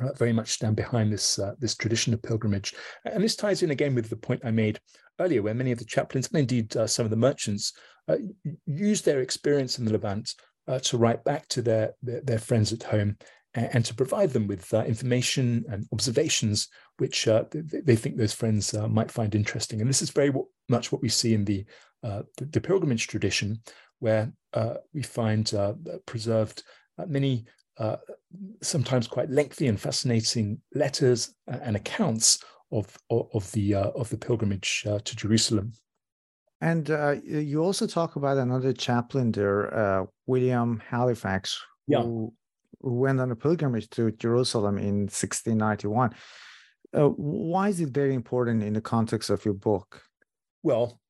[0.00, 2.74] uh, very much stand behind this uh, this tradition of pilgrimage.
[3.04, 4.80] And this ties in again with the point I made
[5.20, 7.72] earlier, where many of the chaplains and indeed uh, some of the merchants
[8.08, 8.16] uh,
[8.66, 10.34] use their experience in the Levant
[10.68, 13.16] uh, to write back to their, their, their friends at home
[13.54, 18.34] and, and, to provide them with uh, information and observations which they, they, think those
[18.34, 19.80] friends might find interesting.
[19.80, 20.32] And this is very
[20.68, 21.64] much what we see in the
[22.02, 23.60] the, the, pilgrimage tradition,
[23.98, 24.30] where
[24.92, 25.52] we find
[26.06, 26.62] preserved
[27.06, 27.46] many
[27.78, 27.96] uh,
[28.62, 32.38] sometimes quite lengthy and fascinating letters and accounts
[32.70, 35.72] of of, the uh, of the pilgrimage uh, to Jerusalem.
[36.60, 42.02] And uh, you also talk about another chaplain there, uh, William Halifax, yeah.
[42.02, 42.32] who,
[42.80, 46.14] who went on a pilgrimage to Jerusalem in 1691.
[46.92, 50.00] why is it very important in the context of your book?
[50.62, 51.00] Well,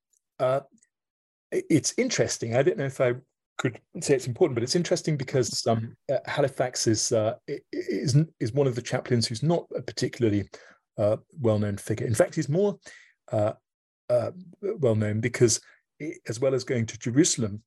[1.52, 2.56] it's interesting.
[2.56, 3.14] I don't know if I
[3.58, 7.34] could say it's important, but it's interesting because um, uh, Halifax is, uh,
[7.72, 10.48] is is one of the chaplains who's not a particularly
[10.98, 12.06] uh, well-known figure.
[12.06, 12.78] In fact, he's more
[13.32, 13.52] uh,
[14.08, 14.30] uh,
[14.60, 15.60] well-known because,
[16.28, 17.62] as well as going to Jerusalem,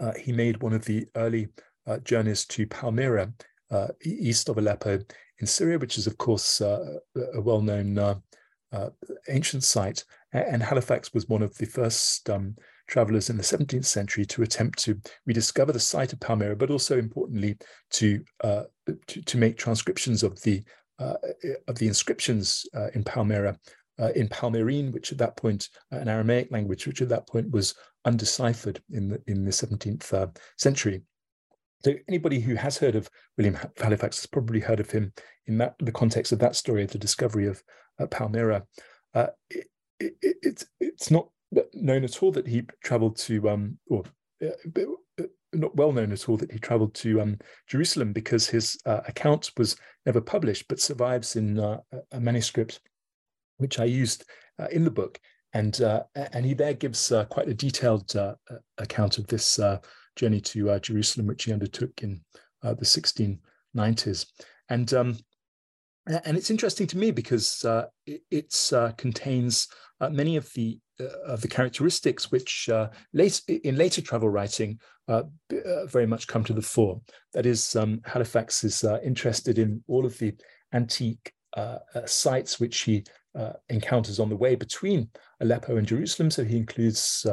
[0.00, 1.48] uh, he made one of the early
[2.04, 3.32] journeys to Palmyra,
[4.04, 5.00] east of Aleppo
[5.38, 7.00] in Syria, which is, of course, a
[7.34, 8.22] well-known
[9.28, 10.04] ancient site.
[10.32, 12.54] And Halifax was one of the first um,
[12.90, 16.98] travelers in the 17th century to attempt to rediscover the site of Palmyra, but also
[16.98, 17.56] importantly
[17.90, 18.64] to uh,
[19.06, 20.62] to, to, make transcriptions of the uh,
[21.00, 23.58] of the inscriptions uh, in Palmyra
[24.00, 27.50] uh, in Palmyrene, which at that point uh, an Aramaic language, which at that point
[27.50, 31.02] was undeciphered in the in the 17th uh, century.
[31.84, 35.12] So anybody who has heard of William Halifax has probably heard of him
[35.46, 37.62] in that the context of that story of the discovery of
[38.10, 38.64] Palmyra.
[39.14, 39.66] It,
[39.98, 41.28] it, it's it's not
[41.74, 44.04] known at all that he traveled to, um, or
[44.42, 48.78] uh, uh, not well known at all that he traveled to um, Jerusalem because his
[48.86, 51.78] uh, account was never published but survives in uh,
[52.12, 52.80] a manuscript
[53.58, 54.24] which I used
[54.58, 55.18] uh, in the book.
[55.52, 58.14] And uh, and he there gives quite a detailed
[58.78, 59.58] account of this
[60.14, 62.20] journey to Jerusalem, which he undertook in
[62.62, 64.26] the 1690s.
[64.68, 65.18] And um,
[66.06, 67.66] and it's interesting to me because
[68.06, 69.66] it contains
[70.08, 75.22] many of the uh, of the characteristics which uh, late, in later travel writing uh,
[75.64, 77.00] uh, very much come to the fore.
[77.32, 80.34] That is, um, Halifax is uh, interested in all of the
[80.72, 83.04] antique uh, sites which he
[83.68, 85.08] encounters on the way between
[85.40, 86.30] Aleppo and Jerusalem.
[86.30, 87.24] So he includes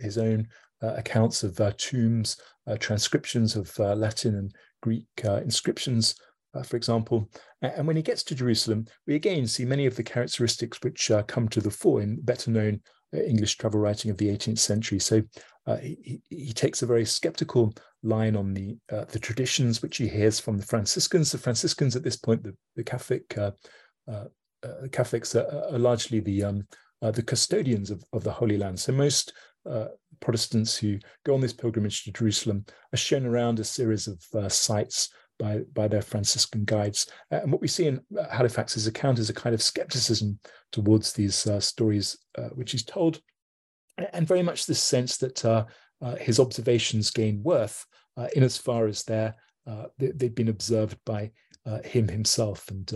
[0.00, 0.46] his own
[0.80, 2.36] accounts of tombs,
[2.78, 6.14] transcriptions of Latin and Greek inscriptions,
[6.54, 7.28] uh, for example.
[7.62, 11.22] And when he gets to Jerusalem, we again see many of the characteristics which uh,
[11.22, 12.80] come to the fore in better known
[13.14, 14.98] uh, English travel writing of the 18th century.
[14.98, 15.22] So
[15.66, 20.08] uh, he, he, takes a very skeptical line on the uh, the traditions which he
[20.08, 21.32] hears from the Franciscans.
[21.32, 23.52] The Franciscans at this point, the, the Catholic uh,
[24.92, 26.66] Catholics are, are, largely the um,
[27.00, 28.78] the custodians of, of the Holy Land.
[28.78, 29.32] So most
[30.20, 35.08] Protestants who go on this pilgrimage to Jerusalem are shown around a series of sites
[35.38, 37.06] by by their Franciscan guides.
[37.30, 40.38] Uh, and what we see in uh, Halifax's account is a kind of skepticism
[40.72, 43.20] towards these uh, stories uh, which he's told,
[44.12, 45.64] and very much this sense that uh,
[46.02, 47.84] uh, his observations gain worth
[48.34, 49.34] in as far as they're
[49.98, 51.30] they, have been observed by
[51.84, 52.92] him himself and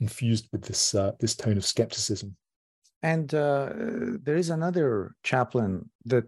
[0.00, 2.36] infused with this this tone of skepticism.
[3.02, 6.24] And there is another chaplain that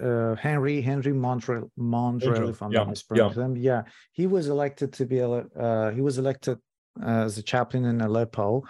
[0.00, 3.46] uh, Henry Henry Maundrell Maundrell, if I'm yeah, not mispronouncing yeah.
[3.46, 3.56] him.
[3.56, 6.58] Yeah, he was elected to be uh, he was elected
[7.02, 8.64] as a chaplain in Aleppo.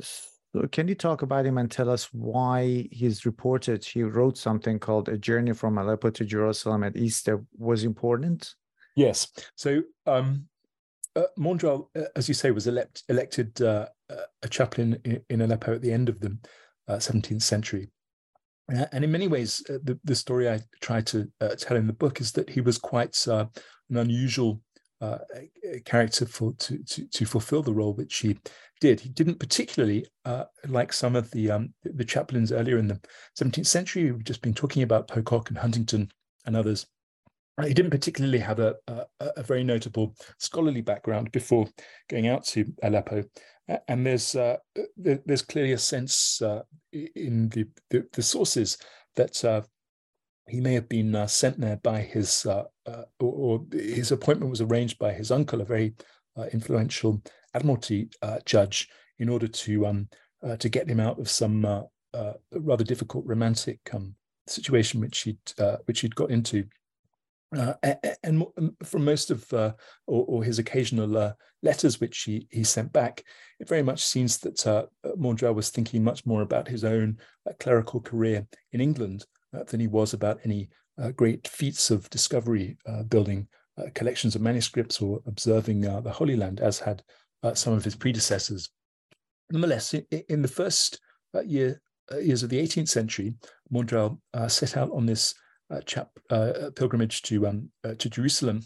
[0.00, 4.78] So can you talk about him and tell us why he's reported he wrote something
[4.78, 8.54] called A Journey from Aleppo to Jerusalem at Easter was important?
[8.94, 9.28] Yes.
[9.56, 10.46] So um,
[11.16, 11.78] uh, uh,
[12.16, 13.86] as you say, was elect, elected uh,
[14.42, 16.36] a chaplain in, in, Aleppo at the end of the
[16.88, 17.88] 17th uh, century.
[18.68, 21.92] And in many ways, uh, the, the story I try to uh, tell in the
[21.92, 23.50] book is that he was quite an
[23.90, 24.60] unusual
[25.84, 28.38] character for to, to, to fulfill the role which he
[28.80, 29.00] did.
[29.00, 30.06] He didn't particularly
[30.66, 33.00] like some of the um, the chaplains earlier in the
[33.38, 34.10] 17th century.
[34.10, 36.10] We've just been talking about Pocock and Huntington
[36.46, 36.86] and others
[37.62, 41.68] he didn't particularly have a, a, a, very notable scholarly background before
[42.10, 43.22] going out to Aleppo,
[43.88, 44.56] and there's uh,
[44.96, 48.78] there's clearly a sense uh, in the, the, the sources
[49.16, 49.62] that uh,
[50.48, 54.50] he may have been uh, sent there by his uh, uh, or, or, his appointment
[54.50, 55.94] was arranged by his uncle, a very
[56.52, 57.22] influential
[57.54, 58.08] Admiralty
[58.44, 58.88] judge,
[59.20, 60.08] in order to um,
[60.58, 61.64] to get him out of some
[62.52, 64.14] rather difficult romantic um,
[64.46, 65.38] situation which he'd
[65.86, 66.64] which he'd got into
[67.56, 67.74] uh,
[68.22, 69.72] and um, from most of uh,
[70.06, 73.22] or, or, his occasional uh, letters which he, he sent back,
[73.60, 74.86] it very much seems that uh,
[75.16, 79.80] Maundrell was thinking much more about his own uh, clerical career in England uh, than
[79.80, 80.68] he was about any
[81.00, 82.76] uh, great feats of discovery,
[83.08, 83.48] building
[83.94, 87.02] collections of manuscripts or observing the Holy Land, as had
[87.54, 88.70] some of his predecessors.
[89.50, 91.00] Nonetheless, in, in the first
[91.44, 91.80] year,
[92.20, 93.34] years of the 18th century,
[93.70, 95.43] Maundrell set out on this uh,
[95.74, 98.60] Uh, chap uh, uh, pilgrimage to um, uh, to Jerusalem,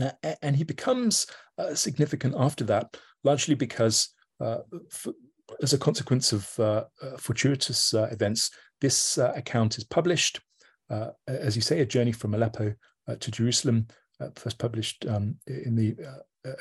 [0.00, 1.26] uh, and he becomes
[1.74, 4.08] significant after that, largely because
[4.40, 6.44] as a consequence of
[7.18, 10.40] fortuitous events, this account is published.
[11.28, 12.74] as you say, a journey from Aleppo
[13.20, 13.86] to Jerusalem,
[14.36, 15.94] first published um, in the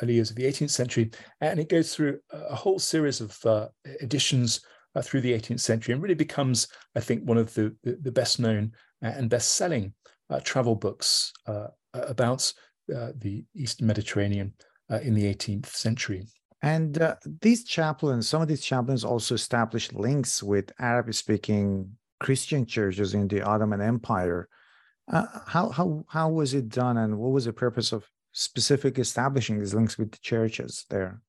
[0.01, 1.09] early years of the 18th century,
[1.41, 3.67] and it goes through a whole series of uh,
[4.01, 4.61] editions
[4.95, 8.11] uh, through the 18th century and really becomes, I think, one of the, the, the
[8.11, 8.73] best known
[9.09, 9.93] and best selling
[10.29, 12.51] uh, travel books uh, about
[12.95, 14.53] uh, the Eastern Mediterranean
[14.91, 16.25] uh, in the 18th century.
[16.61, 22.65] And uh, these chaplains, some of these chaplains also established links with Arabic speaking Christian
[22.65, 24.47] churches in the Ottoman Empire.
[25.09, 29.73] how, how, how was it done and what was the purpose of specific establishing these
[29.73, 31.21] links with the churches there?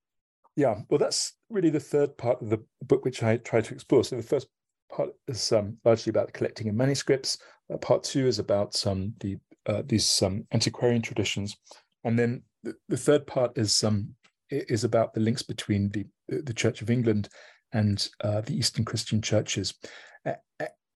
[0.56, 4.04] Yeah, well, that's really the third part of the book which I try to explore.
[4.04, 4.46] So the first
[4.90, 7.38] part is um, largely about collecting in manuscripts.
[7.72, 11.56] Uh, part two is about um, the uh, these um, antiquarian traditions,
[12.04, 14.14] and then the, the third part is um,
[14.50, 17.28] is about the links between the the Church of England
[17.72, 19.74] and uh, the Eastern Christian churches,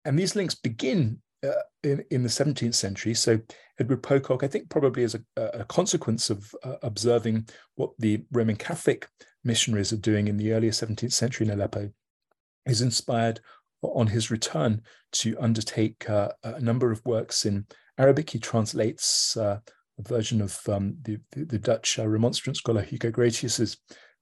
[0.05, 3.15] and these links begin uh, in, in the 17th century.
[3.15, 3.39] So
[3.79, 8.57] Edward Pococke, I think, probably as a, a consequence of uh, observing what the Roman
[8.57, 9.09] Catholic
[9.45, 11.91] missionaries are doing in the earlier 17th century in Aleppo,
[12.67, 13.41] is inspired
[13.95, 17.67] on his return to undertake uh, a number of works in
[17.99, 18.31] Arabic.
[18.31, 19.59] He translates uh,
[19.99, 23.77] a version of um, the, the, Dutch uh, remonstrant scholar Hugo Grotius's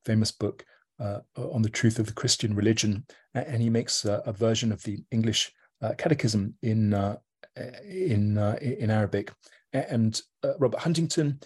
[0.05, 0.65] famous book
[1.01, 5.03] uh, on the truth of the Christian religion, and he makes a version of the
[5.11, 7.17] English uh, catechism in uh,
[7.85, 9.33] in in Arabic.
[9.73, 10.21] And
[10.59, 11.41] Robert Huntington,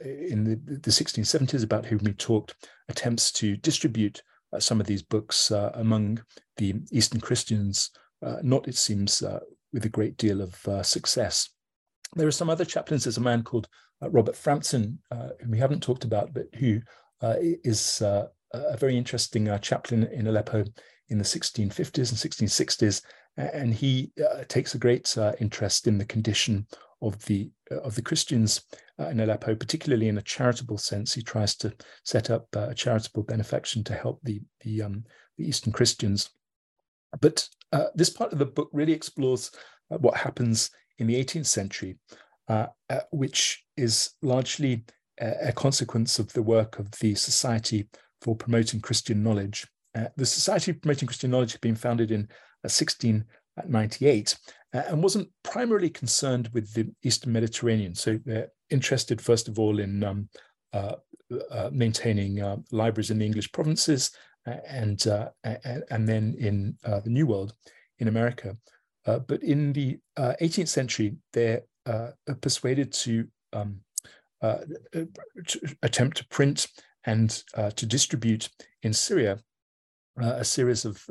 [0.00, 2.54] in the, the 1670s, about whom we talked,
[2.90, 4.22] attempts to distribute
[4.52, 6.22] Uh, some of these books uh, among
[6.56, 7.90] the Eastern Christians,
[8.24, 9.40] uh, not, it seems, uh,
[9.72, 11.48] with a great deal of uh, success.
[12.14, 13.04] There are some other chaplains.
[13.04, 13.68] There's a man called
[14.02, 16.80] Robert Frampton, whom we haven't talked about, but who
[17.22, 18.28] is a
[18.76, 20.64] very interesting chaplain in Aleppo
[21.08, 23.02] in the 1650s and 1660s,
[23.36, 26.66] and he uh, takes a great uh, interest in the condition
[27.00, 28.62] of the uh, of the Christians
[28.98, 31.14] uh, in Aleppo, particularly in a charitable sense.
[31.14, 35.04] He tries to set up uh, a charitable benefaction to help the the, um,
[35.36, 36.30] the Eastern Christians.
[37.20, 39.50] But uh, this part of the book really explores
[39.88, 41.98] what happens in the 18th century,
[43.10, 44.84] which is largely
[45.20, 47.88] a, a, consequence of the work of the Society
[48.22, 49.66] for Promoting Christian Knowledge.
[50.16, 52.28] the Society for Promoting Christian Knowledge had been founded in
[52.68, 54.36] 1698
[54.72, 57.94] and wasn't primarily concerned with the Eastern Mediterranean.
[57.94, 60.28] So they're interested, first of all, in um,
[60.72, 60.96] uh,
[61.50, 64.10] uh, maintaining uh, libraries in the English provinces
[64.46, 67.54] and, uh, and then in uh, the New World
[67.98, 68.56] in America.
[69.06, 71.62] Uh, but in the 18th century, they're
[72.40, 73.80] persuaded to, um,
[74.42, 75.08] to,
[75.82, 76.66] attempt to print
[77.04, 77.42] and
[77.76, 78.48] to distribute
[78.82, 79.38] in Syria
[80.18, 81.02] a series of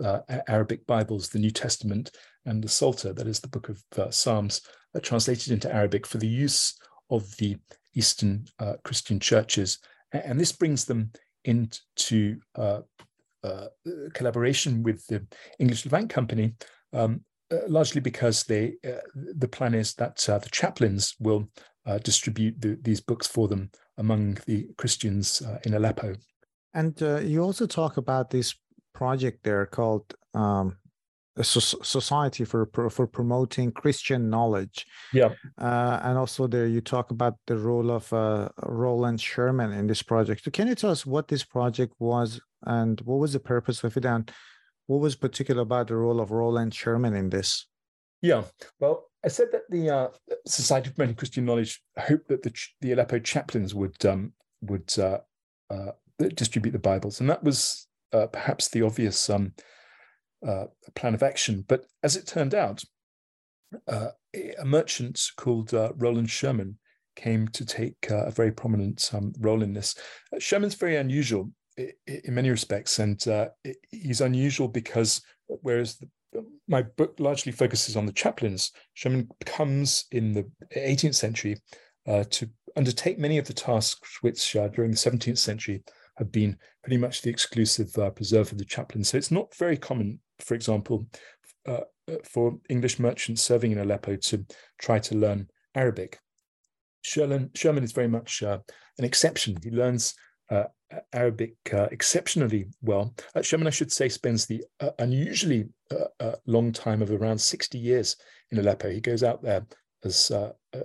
[0.47, 2.11] Arabic Bibles, the New Testament,
[2.45, 4.61] and the Psalter, that is the book of uh, Psalms,
[4.95, 6.77] uh, translated into Arabic for the use
[7.09, 7.57] of the
[7.93, 9.79] Eastern uh, Christian churches.
[10.11, 11.11] And this brings them
[11.45, 12.81] into uh,
[14.13, 15.25] collaboration with the
[15.59, 16.53] English Levant Company,
[16.93, 17.21] um,
[17.67, 18.75] largely because they
[19.15, 21.49] the plan is that the chaplains will
[22.03, 26.15] distribute the, these books for them among the Christians in Aleppo.
[26.73, 28.55] And you also talk about this
[28.93, 30.77] project there called um,
[31.37, 34.85] a society for for promoting Christian knowledge.
[35.13, 39.87] Yeah, uh, and also there you talk about the role of uh, Rowland Sherman in
[39.87, 40.43] this project.
[40.43, 43.95] So can you tell us what this project was and what was the purpose of
[43.95, 44.29] it, and
[44.87, 47.65] what was particular about the role of Rowland Sherman in this?
[48.21, 48.43] Yeah,
[48.79, 50.07] well, I said that the uh,
[50.45, 55.19] Society for Promoting Christian Knowledge hoped that the the Aleppo chaplains would um, would uh,
[55.69, 55.91] uh,
[56.35, 59.53] distribute the Bibles, and that was uh, perhaps the obvious um,
[60.45, 61.63] uh, plan of action.
[61.67, 62.83] But as it turned out,
[63.87, 64.09] uh,
[64.59, 66.77] a merchant called uh, Rowland Sherman
[67.15, 69.95] came to take uh, a very prominent um, role in this.
[70.33, 73.23] Uh, Sherman's very unusual in many respects, and
[73.91, 75.97] he's unusual because whereas
[76.31, 81.57] the, my book largely focuses on the chaplains, Sherman comes in the 18th century
[82.07, 85.83] to undertake many of the tasks which during the 17th century
[86.17, 89.03] have been pretty much the exclusive uh, preserve of the chaplain.
[89.03, 91.07] So it's not very common, for example,
[91.67, 91.81] uh,
[92.11, 94.45] uh, for English merchants serving in Aleppo to
[94.79, 96.19] try to learn Arabic.
[97.03, 98.59] Sherman, Sherman is very much uh,
[98.97, 99.57] an exception.
[99.63, 100.13] He learns
[100.49, 100.65] uh,
[101.13, 103.13] Arabic uh, exceptionally well.
[103.41, 104.63] Sherman, I should say, spends the
[104.99, 105.69] unusually
[106.45, 108.17] long time of around 60 years
[108.51, 108.89] in Aleppo.
[108.89, 109.65] He goes out there
[110.03, 110.31] as,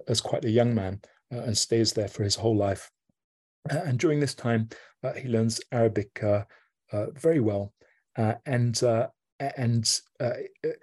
[0.07, 1.01] as quite a young man
[1.31, 2.91] and stays there for his whole life.
[3.71, 4.69] And during this time,
[5.03, 6.45] uh, he learns Arabic uh,
[6.93, 7.73] uh, very well,
[8.17, 8.83] and
[9.41, 10.01] and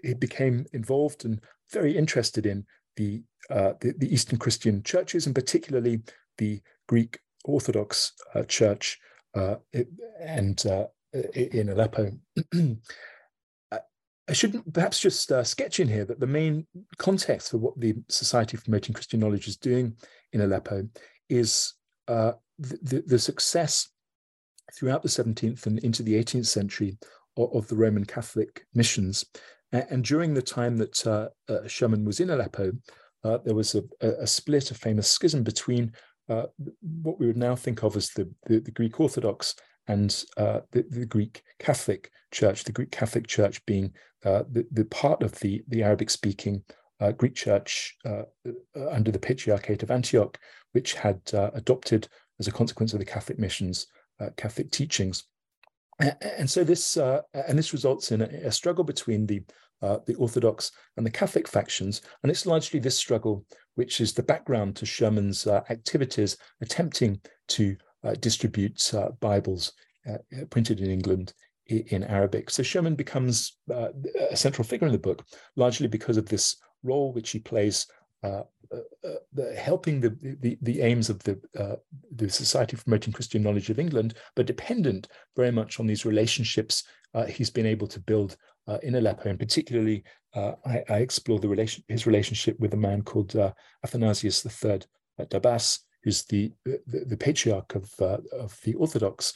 [0.04, 2.66] he became involved and very interested in
[2.98, 6.02] the, the, the Eastern Christian churches, and particularly
[6.38, 8.14] the Greek Orthodox
[8.48, 9.00] Church,
[9.34, 10.64] and
[11.34, 12.12] in Aleppo.
[14.30, 16.66] I should perhaps just uh, sketch in here that the main
[16.98, 19.98] context for what the Society for Promoting Christian Knowledge is doing
[20.32, 20.88] in Aleppo
[21.30, 21.74] is
[22.08, 22.34] uh,
[22.64, 23.90] the, the, success
[24.76, 26.98] throughout the 17th and into the 18th century
[27.38, 29.26] of, of the Roman Catholic missions.
[29.72, 32.72] And, and during the time that uh, uh, Sherman was in Aleppo,
[33.24, 35.94] uh, there was a, a, split, a famous schism between
[36.30, 36.44] uh,
[36.82, 39.56] what we would now think of as the, the, the Greek Orthodox
[39.88, 43.92] and uh, the, the, Greek Catholic Church, the Greek Catholic Church being
[44.26, 46.64] uh, the, the part of the, the Arabic speaking
[47.18, 47.98] Greek Church
[48.94, 50.40] under the Patriarchate of Antioch,
[50.72, 52.08] which had adopted,
[52.44, 53.88] as a consequence of the Catholic missions,
[54.20, 55.24] uh, Catholic teachings.
[56.40, 59.44] And so this uh, and this results in a, a struggle between the
[59.82, 64.24] uh, the Orthodox and the Catholic factions, and it's largely this struggle which is the
[64.24, 69.74] background to Sherman's uh, activities attempting to uh, distribute uh, Bibles
[70.50, 71.34] printed in England
[71.68, 72.50] in Arabic.
[72.50, 75.26] So Sherman becomes a central figure in the book,
[75.56, 77.88] largely because of this role which he plays
[78.74, 80.10] uh, uh, uh, helping the,
[80.42, 81.76] the, the aims of the uh,
[82.16, 86.84] the Society for Promoting Christian Knowledge of England, but dependent very much on these relationships
[87.14, 90.04] uh, he's been able to build uh, in Aleppo, and particularly
[90.36, 93.36] I, I, explore the relation his relationship with a man called
[93.84, 94.82] Athanasius III
[95.20, 99.34] at Dabbas, who's the, the, the patriarch of of the Orthodox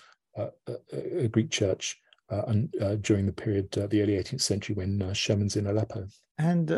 [1.32, 2.00] Greek Church.
[2.30, 2.72] and,
[3.02, 6.08] during the period, the early 18th century, when Sherman's in Aleppo.
[6.40, 6.72] And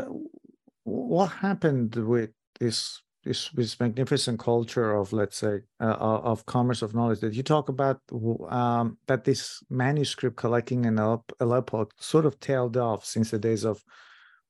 [0.84, 6.96] what happened with this this this magnificent culture of let's say uh, of commerce of
[6.96, 7.20] knowledge.
[7.20, 8.02] That you talk about
[8.50, 10.98] um, that this manuscript collecting in
[11.40, 13.84] Aleppo sort of tailed off since the days of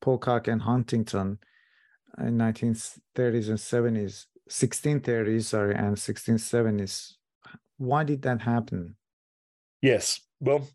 [0.01, 1.39] Pococke and Huntington
[2.18, 7.14] in 1930s and 70s 1630s sorry and 1670s
[7.78, 8.95] why did that happen?
[9.82, 10.22] Yes.
[10.39, 10.68] Well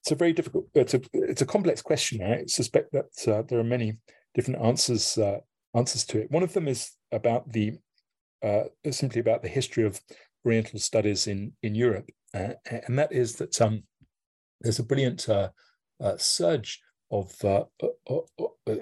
[0.00, 2.22] it's a very difficult it's a it's a complex question.
[2.22, 3.98] I suspect that uh, there are many
[4.34, 5.40] different answers uh,
[5.74, 6.30] answers to it.
[6.30, 7.78] One of them is about the
[8.42, 10.00] uh, simply about the history of
[10.44, 12.54] Oriental studies in in Europe, uh,
[12.86, 13.84] and that is that um,
[14.60, 15.50] there's a brilliant uh,
[16.02, 17.64] uh, surge of uh,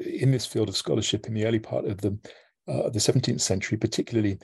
[0.06, 2.16] in this field of scholarship in the early part of the
[2.66, 4.38] the 17th century, particularly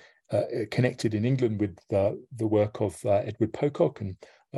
[0.72, 4.16] connected in England with the work of Edward Pococke and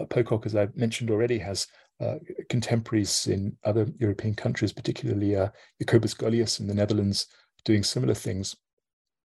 [0.09, 1.67] Pococke, as I mentioned already, has
[2.01, 2.15] uh,
[2.49, 5.49] contemporaries in other European countries, particularly uh,
[5.81, 7.27] Jacobus Golius in the Netherlands,
[7.65, 8.57] doing similar things.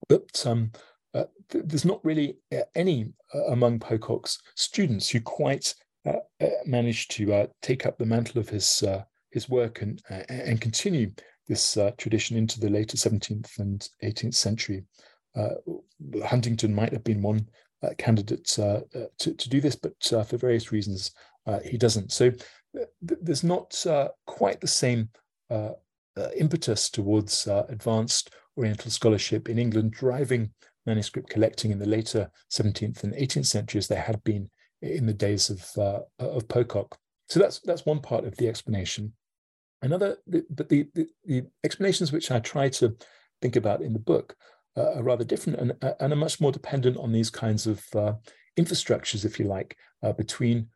[0.08, 0.72] But um,
[1.14, 5.74] uh, th- there's not really uh, any uh, among Pococke's students who quite
[6.06, 10.02] uh, uh managed to uh, take up the mantle of his uh, his work and
[10.10, 11.12] and continue
[11.48, 14.84] this tradition into the later 17th and 18th century.
[16.26, 17.48] Huntington might have been one
[18.00, 19.94] candidate to, to do this, but
[20.28, 21.12] for various reasons
[21.64, 22.12] he doesn't.
[22.12, 22.90] So th-
[23.22, 23.86] there's not
[24.26, 25.10] quite the same
[26.36, 30.52] impetus towards advanced Oriental scholarship in England driving
[30.86, 34.50] manuscript collecting in the later 17th and 18th centuries there had been
[34.82, 36.96] in the days of uh, of Pococke.
[37.28, 39.14] So that's that's one part of the explanation.
[39.82, 42.96] Another, but the, the, the explanations which I try to
[43.42, 44.36] think about in the book
[44.78, 47.84] uh, are rather different and, uh, and are much more dependent on these kinds of
[47.94, 48.14] uh,
[48.58, 50.70] infrastructures, if you like, uh, between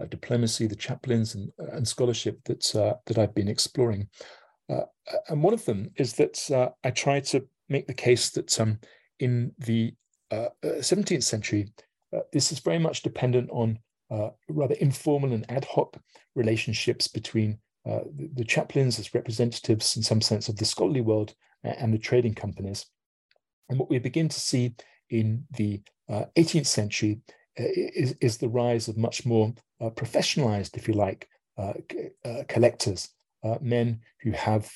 [0.00, 4.08] uh, diplomacy, the chaplains, and, and scholarship that that I've been exploring.
[4.68, 8.78] and one of them is that I try to make the case that um,
[9.18, 9.94] in the
[10.30, 11.72] uh, 17th uh, century,
[12.14, 13.78] uh, this is very much dependent on
[14.10, 15.96] uh, rather informal and ad hoc
[16.34, 21.34] relationships between uh, the, the, chaplains as representatives, in some sense, of the scholarly world
[21.64, 22.86] and the trading companies.
[23.68, 24.74] And what we begin to see
[25.10, 27.20] in the 18th century
[27.56, 31.28] is, is, the rise of much more professionalized, if you like,
[32.48, 33.10] collectors,
[33.60, 34.66] men who have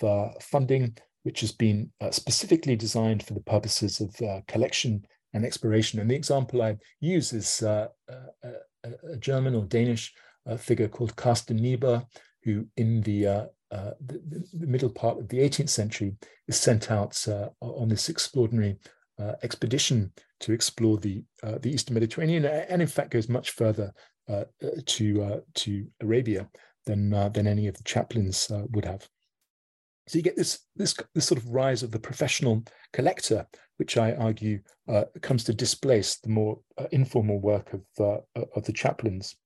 [0.41, 6.01] funding which has been uh, specifically designed for the purposes of uh, collection and exploration.
[6.01, 8.49] And the example I use is uh, a,
[8.85, 10.13] a, German or Danish
[10.47, 12.05] uh, figure called Carsten Niebuhr,
[12.43, 16.17] who in the, uh, uh, the, the, middle part of the 18th century
[16.49, 17.25] is sent out
[17.61, 18.77] on this extraordinary
[19.45, 21.23] expedition to explore the,
[21.61, 23.93] the Eastern Mediterranean, and in fact goes much further
[24.29, 26.49] to, to Arabia
[26.87, 29.09] than, than any of the chaplains would have.
[30.09, 33.47] So you get this, this, this sort of rise of the professional collector,
[33.77, 38.65] which I argue uh, comes to displace the more uh, informal work of, uh, of
[38.65, 39.37] the chaplains.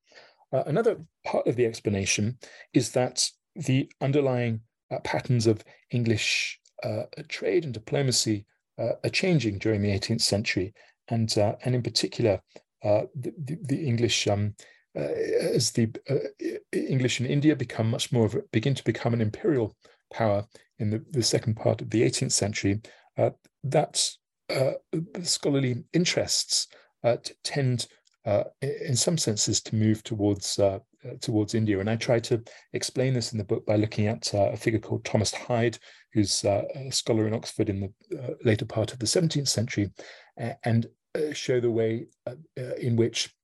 [0.53, 2.39] Uh, another part of the explanation
[2.73, 4.61] is that the underlying
[4.91, 8.47] uh, patterns of English uh, trade and diplomacy
[8.79, 10.75] are changing during the 18th century,
[11.09, 12.39] and, and in particular,
[12.83, 14.55] the, the, the, English um,
[14.95, 15.91] as the
[16.73, 19.77] English in India become much more of a, begin to become an imperial
[20.13, 20.47] power
[20.79, 22.81] in the, the second part of the 18th century,
[23.19, 23.31] uh,
[23.65, 24.09] that
[24.55, 24.73] uh,
[25.23, 26.69] scholarly interests
[27.05, 27.87] uh, tend,
[28.25, 31.79] uh, in some senses, to move towards uh, uh, towards India.
[31.79, 35.05] And I try to explain this in the book by looking at a figure called
[35.05, 35.79] Thomas Hyde,
[36.13, 39.91] who's a scholar in Oxford in the later part of the 17th century,
[40.65, 40.87] and
[41.33, 42.07] show the way
[42.79, 43.35] in which,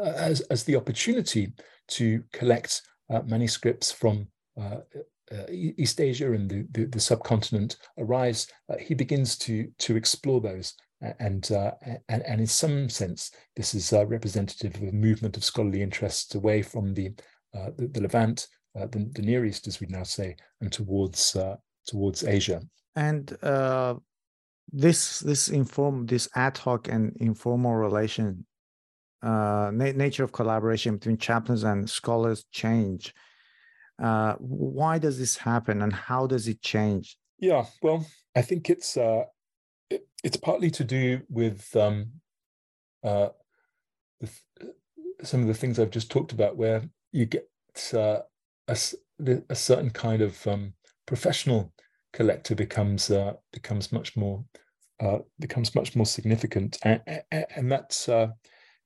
[0.00, 1.52] as, as the opportunity
[1.88, 2.82] to collect
[3.26, 4.28] manuscripts from
[4.60, 4.78] uh,
[5.32, 10.40] uh, East Asia and the, the, the subcontinent arise, uh, he begins to to explore
[10.40, 10.74] those.
[11.18, 11.72] And, uh,
[12.08, 16.34] and and in some sense, this is uh, representative of a movement of scholarly interests
[16.34, 17.12] away from the
[17.54, 21.36] uh, the, the, Levant, uh, the, the, Near East, as we now say, and towards
[21.86, 22.62] towards Asia.
[22.94, 23.36] And
[24.72, 28.44] this this inform this ad hoc and informal relation
[29.22, 33.14] na- nature of collaboration between chaplains and scholars change
[34.02, 37.16] uh, why does this happen and how does it change?
[37.38, 39.24] Yeah, well, I think it's uh,
[39.90, 42.12] it, it's partly to do with um,
[43.02, 43.28] uh,
[45.22, 47.48] some of the things I've just talked about, where you get
[47.94, 48.20] uh,
[48.68, 48.78] a,
[49.48, 50.74] a certain kind of um,
[51.06, 51.72] professional
[52.16, 54.42] collector becomes uh, becomes much more
[55.00, 57.00] uh, becomes much more significant, and,
[57.30, 58.28] and that uh,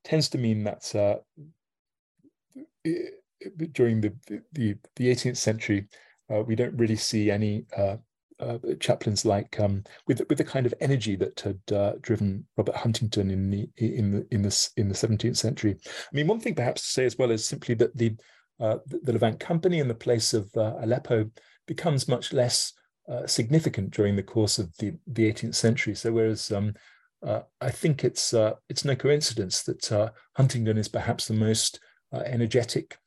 [0.02, 1.16] tends to mean that uh,
[3.72, 4.12] during the
[4.52, 5.86] the, the 18th century,
[6.28, 7.96] uh, we don't really see any uh,
[8.80, 13.48] chaplains like um, with with the kind of energy that had driven Robert Huntington in
[13.48, 15.76] the in the in the in the 17th century.
[15.86, 18.16] I mean, one thing perhaps to say as well is simply that the
[18.58, 21.30] uh, the Levant Company in the place of Aleppo
[21.68, 22.72] becomes much less
[23.26, 25.94] significant during the course of the the 18th century.
[25.94, 26.74] So whereas um,
[27.22, 28.34] I think it's
[28.68, 31.80] it's no coincidence that Huntington is perhaps the most
[32.12, 32.98] energetic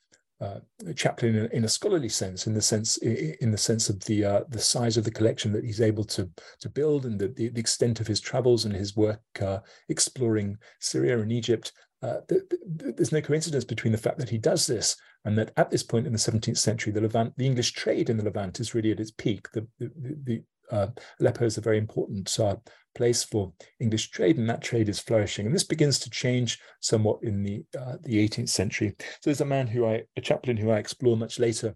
[0.43, 0.60] uh,
[0.95, 4.41] chaplain in, in, a scholarly sense, in the sense in the sense of the uh,
[4.49, 6.30] the size of the collection that he's able to
[6.60, 11.20] to build and the, the, extent of his travels and his work uh, exploring Syria
[11.20, 11.72] and Egypt.
[12.01, 12.45] Uh, the,
[12.76, 15.84] the, there's no coincidence between the fact that he does this and that at this
[15.84, 18.91] point in the 17th century, the Levant, the English trade in the Levant is really
[18.91, 19.47] at its peak.
[19.53, 20.88] The, the, uh,
[21.19, 22.55] Aleppo is a very important uh,
[22.95, 25.45] place for English trade, and that trade is flourishing.
[25.45, 28.95] And this begins to change somewhat in the uh, the 18th century.
[28.99, 31.76] So there's a man who I, a chaplain who I explore much later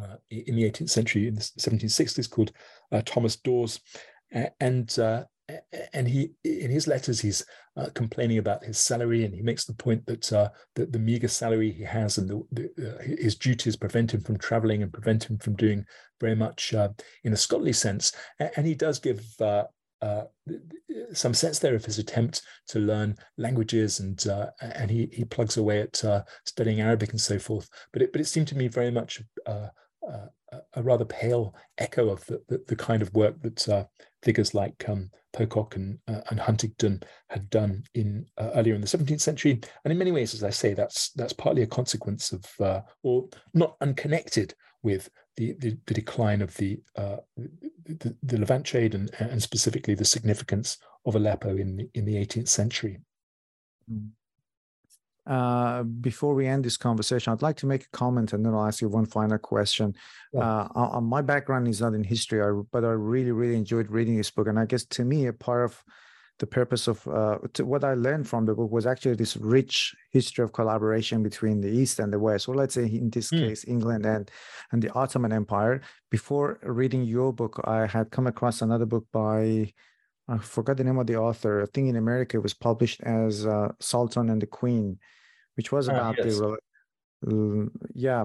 [0.00, 2.52] uh, in the 18th century, in the 1760s, called
[2.90, 3.80] uh, Thomas Dawes,
[4.60, 5.24] and uh,
[5.92, 7.44] and he in his letters he's
[7.76, 11.28] uh, complaining about his salary and he makes the point that uh, that the meager
[11.28, 15.24] salary he has and the, the, uh, his duties prevent him from traveling and prevent
[15.24, 15.84] him from doing
[16.20, 16.88] very much uh,
[17.24, 18.12] in a scholarly sense
[18.56, 19.64] and he does give uh,
[20.02, 20.24] uh,
[21.12, 24.24] some sense there of his attempt to learn languages and
[24.60, 26.02] and he he plugs away at
[26.46, 27.68] studying Arabic and so forth.
[27.92, 29.22] But it but it seemed to me very much
[30.74, 33.84] a rather pale echo of the, the, the kind of work that uh,
[34.22, 39.60] figures like um, Pococke and and Huntington had done in earlier in the 17th century.
[39.84, 43.76] And in many ways, as I say, that's that's partly a consequence of or not
[43.80, 47.16] unconnected with the, the, the decline of the, uh,
[47.86, 52.14] the, the Levant trade and, and specifically the significance of Aleppo in the, in the
[52.14, 52.98] 18th century.
[53.90, 54.10] Mm.
[55.26, 58.66] Uh, before we end this conversation, I'd like to make a comment and then I'll
[58.66, 59.94] ask you one final question.
[60.32, 60.68] Yeah.
[60.74, 64.48] Uh, my background is not in history, but I really, really enjoyed reading this book.
[64.48, 65.82] And I guess to me, a part of
[66.40, 70.42] the purpose of uh, what I learned from the book was actually this rich history
[70.42, 73.40] of collaboration between the East and the West, or let's say in this mm.
[73.40, 74.30] case, England and
[74.72, 75.82] and the Ottoman Empire.
[76.10, 79.72] Before reading your book, I had come across another book by
[80.30, 81.62] I forgot the name of the author.
[81.62, 84.98] I think in America it was published as uh, Sultan and the Queen,
[85.56, 86.38] which was ah, about yes.
[86.38, 86.56] the
[87.26, 88.24] uh, yeah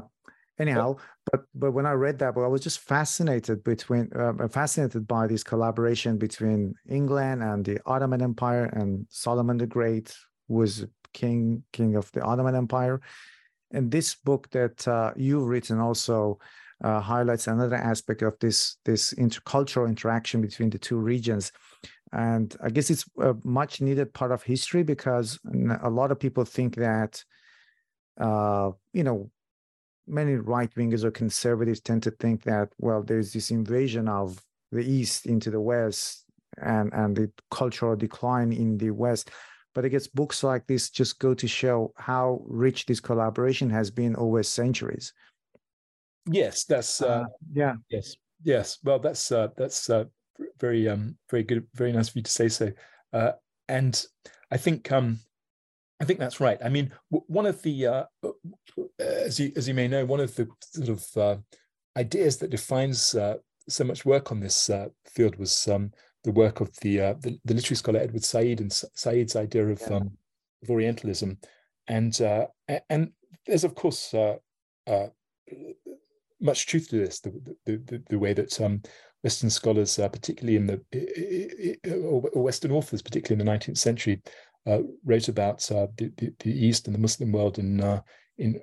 [0.59, 0.95] anyhow
[1.29, 5.27] but but when i read that book i was just fascinated between uh, fascinated by
[5.27, 10.15] this collaboration between england and the ottoman empire and solomon the great
[10.47, 13.01] was king king of the ottoman empire
[13.71, 16.39] and this book that uh, you've written also
[16.83, 21.51] uh, highlights another aspect of this this intercultural interaction between the two regions
[22.13, 25.39] and i guess it's a much needed part of history because
[25.81, 27.23] a lot of people think that
[28.19, 29.29] uh, you know
[30.07, 34.39] many right wingers or conservatives tend to think that well there's this invasion of
[34.71, 36.25] the east into the west
[36.61, 39.31] and and the cultural decline in the west.
[39.73, 43.91] But i guess books like this just go to show how rich this collaboration has
[43.91, 45.13] been over centuries.
[46.31, 47.73] Yes that's uh, uh, yeah.
[47.89, 48.77] yes yes.
[48.83, 50.05] Well that's uh, that's uh,
[50.59, 52.71] very um very good very nice of you to say so
[53.13, 53.31] uh,
[53.67, 54.05] and
[54.51, 55.19] i think um
[55.99, 56.57] I think that's right.
[56.63, 58.31] I mean, one of the, uh, uh,
[58.99, 61.37] as you as you may know, one of the sort of uh,
[61.97, 63.35] ideas that defines uh,
[63.69, 65.91] so much work on this uh, field was um,
[66.23, 69.81] the work of the, uh, the, the literary scholar Edward Said and Said's idea of,
[69.81, 69.97] yeah.
[69.97, 70.11] um,
[70.63, 71.37] of Orientalism,
[71.87, 72.19] and
[72.89, 73.11] and
[73.45, 74.13] there's of course
[76.41, 77.21] much truth to this.
[77.21, 78.81] The the, the, the way that um,
[79.25, 84.21] Western scholars, particularly in the or Western authors, particularly in the 19th century,
[84.67, 88.01] uh, wrote about uh, the, the, the, East and the Muslim world in uh,
[88.37, 88.61] in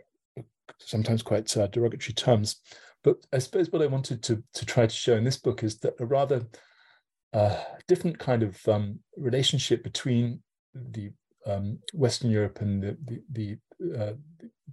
[0.78, 2.60] sometimes quite derogatory terms.
[3.02, 5.78] But I suppose what I wanted to to try to show in this book is
[5.78, 6.46] that a rather
[7.88, 10.42] different kind of um, relationship between
[10.74, 11.10] the
[11.44, 13.58] um, Western Europe and the the,
[13.98, 14.16] uh, the,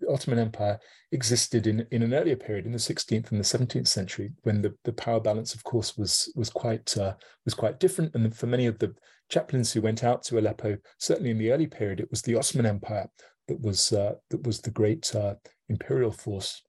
[0.10, 0.80] Ottoman Empire
[1.12, 4.74] existed in, in an earlier period, in the 16th and the 17th century, when the,
[4.84, 7.14] the power balance, of course, was was quite uh,
[7.46, 8.14] was quite different.
[8.16, 8.94] And for many of the
[9.30, 12.66] chaplains who went out to Aleppo, certainly in the early period, it was the Ottoman
[12.66, 13.10] Empire
[13.48, 15.36] that was uh, that was the great uh,
[15.70, 16.62] imperial force.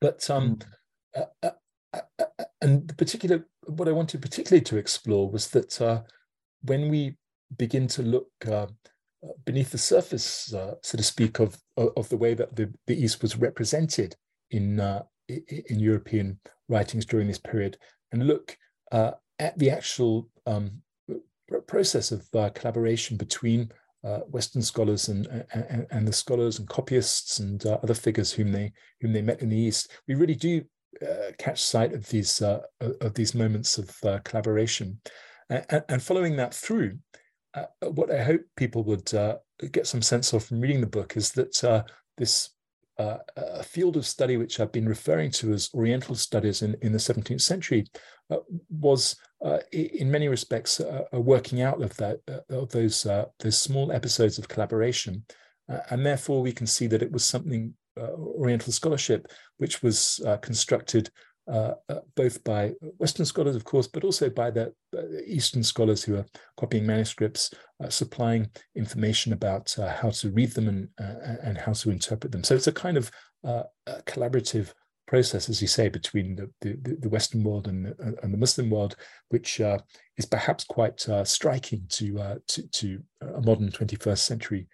[0.00, 0.58] But um,
[1.16, 1.52] mm.
[2.60, 6.04] and the particular what I wanted particularly to explore was that
[6.62, 7.16] when we
[7.56, 8.28] begin to look
[9.44, 13.22] beneath the surface, uh, so to speak, of of the way that the, the East
[13.22, 14.16] was represented
[14.50, 17.76] in uh, in European writings during this period,
[18.12, 18.56] and look
[18.92, 20.82] uh, at the actual um,
[21.66, 23.70] process of uh, collaboration between
[24.04, 28.52] uh, Western scholars and, and, and the scholars and copyists and uh, other figures whom
[28.52, 30.62] they whom they met in the East, we really do
[31.38, 35.00] catch sight of these of these moments of collaboration,
[35.48, 36.98] and, and following that through
[37.54, 39.36] uh, what I hope people would uh,
[39.72, 41.82] get some sense of from reading the book is that uh,
[42.16, 42.50] this
[42.98, 43.18] uh,
[43.62, 47.40] field of study which I've been referring to as Oriental studies in, in the 17th
[47.40, 47.86] century
[48.28, 48.36] uh,
[48.68, 52.18] was uh, in many respects a working out of that
[52.50, 53.06] of those
[53.38, 55.24] those small episodes of collaboration,
[55.88, 61.10] and therefore we can see that it was something Oriental scholarship which was constructed
[61.50, 66.04] uh, uh, both by Western scholars, of course, but also by the uh, Eastern scholars
[66.04, 66.26] who are
[66.56, 70.88] copying manuscripts, uh, supplying information about uh, how to read them and,
[71.42, 72.44] and how to interpret them.
[72.44, 73.10] So it's a kind of
[74.06, 74.72] collaborative
[75.08, 78.70] process, as you say, between the, the, the Western world and the, and the Muslim
[78.70, 78.94] world,
[79.30, 84.68] which is perhaps quite striking to, to, to a modern 21st century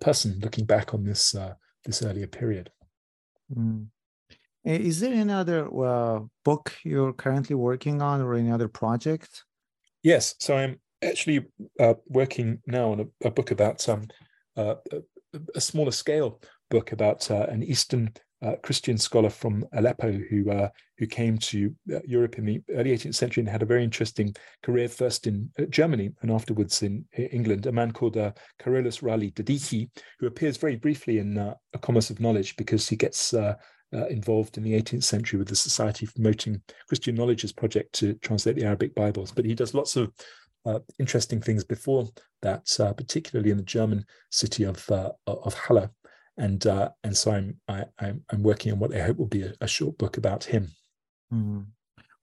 [0.00, 1.34] person looking back on this
[1.84, 2.70] this earlier period.
[3.56, 3.86] Mm.
[4.64, 9.44] Is there any other uh, book you're currently working on or any other project?
[10.02, 10.34] Yes.
[10.38, 11.46] So I'm actually
[11.78, 14.08] uh, working now on a, a book about um,
[14.56, 14.74] uh,
[15.54, 16.40] a, smaller scale
[16.70, 21.74] book about uh, an Eastern uh, Christian scholar from Aleppo who uh, who came to
[22.04, 26.10] Europe in the early 18th century and had a very interesting career first in Germany
[26.22, 27.66] and afterwards in England.
[27.66, 29.88] A man called uh, Carolus Rali Dadichi,
[30.18, 33.34] who appears very briefly in A Commerce of Knowledge because he gets
[33.92, 38.64] involved in the 18th century with the Society promoting Christian Knowledge's project to translate the
[38.64, 39.32] Arabic Bibles.
[39.32, 40.12] But he does lots of
[40.98, 42.08] interesting things before
[42.42, 42.66] that,
[42.96, 44.88] particularly in the German city of
[45.26, 45.90] of Halle
[46.40, 49.26] and uh, and so I'm I, am i I'm working on what I hope will
[49.26, 50.68] be a, a short book about him.
[51.32, 51.66] Mm.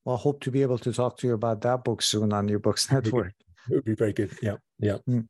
[0.03, 2.47] Well, I hope to be able to talk to you about that book soon on
[2.47, 3.33] your Books Network.
[3.69, 4.35] It would be very good.
[4.41, 4.97] Yeah, yeah.
[5.07, 5.27] Mm.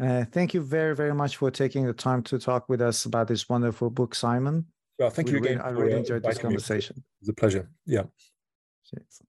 [0.00, 3.28] Uh, thank you very very much for taking the time to talk with us about
[3.28, 4.66] this wonderful book, Simon.
[4.98, 5.58] Well, thank we you again.
[5.58, 6.96] Really, I really uh, enjoyed this conversation.
[6.96, 7.02] Me.
[7.02, 7.68] It was a pleasure.
[7.86, 8.04] Yeah.
[8.88, 9.22] Cheers.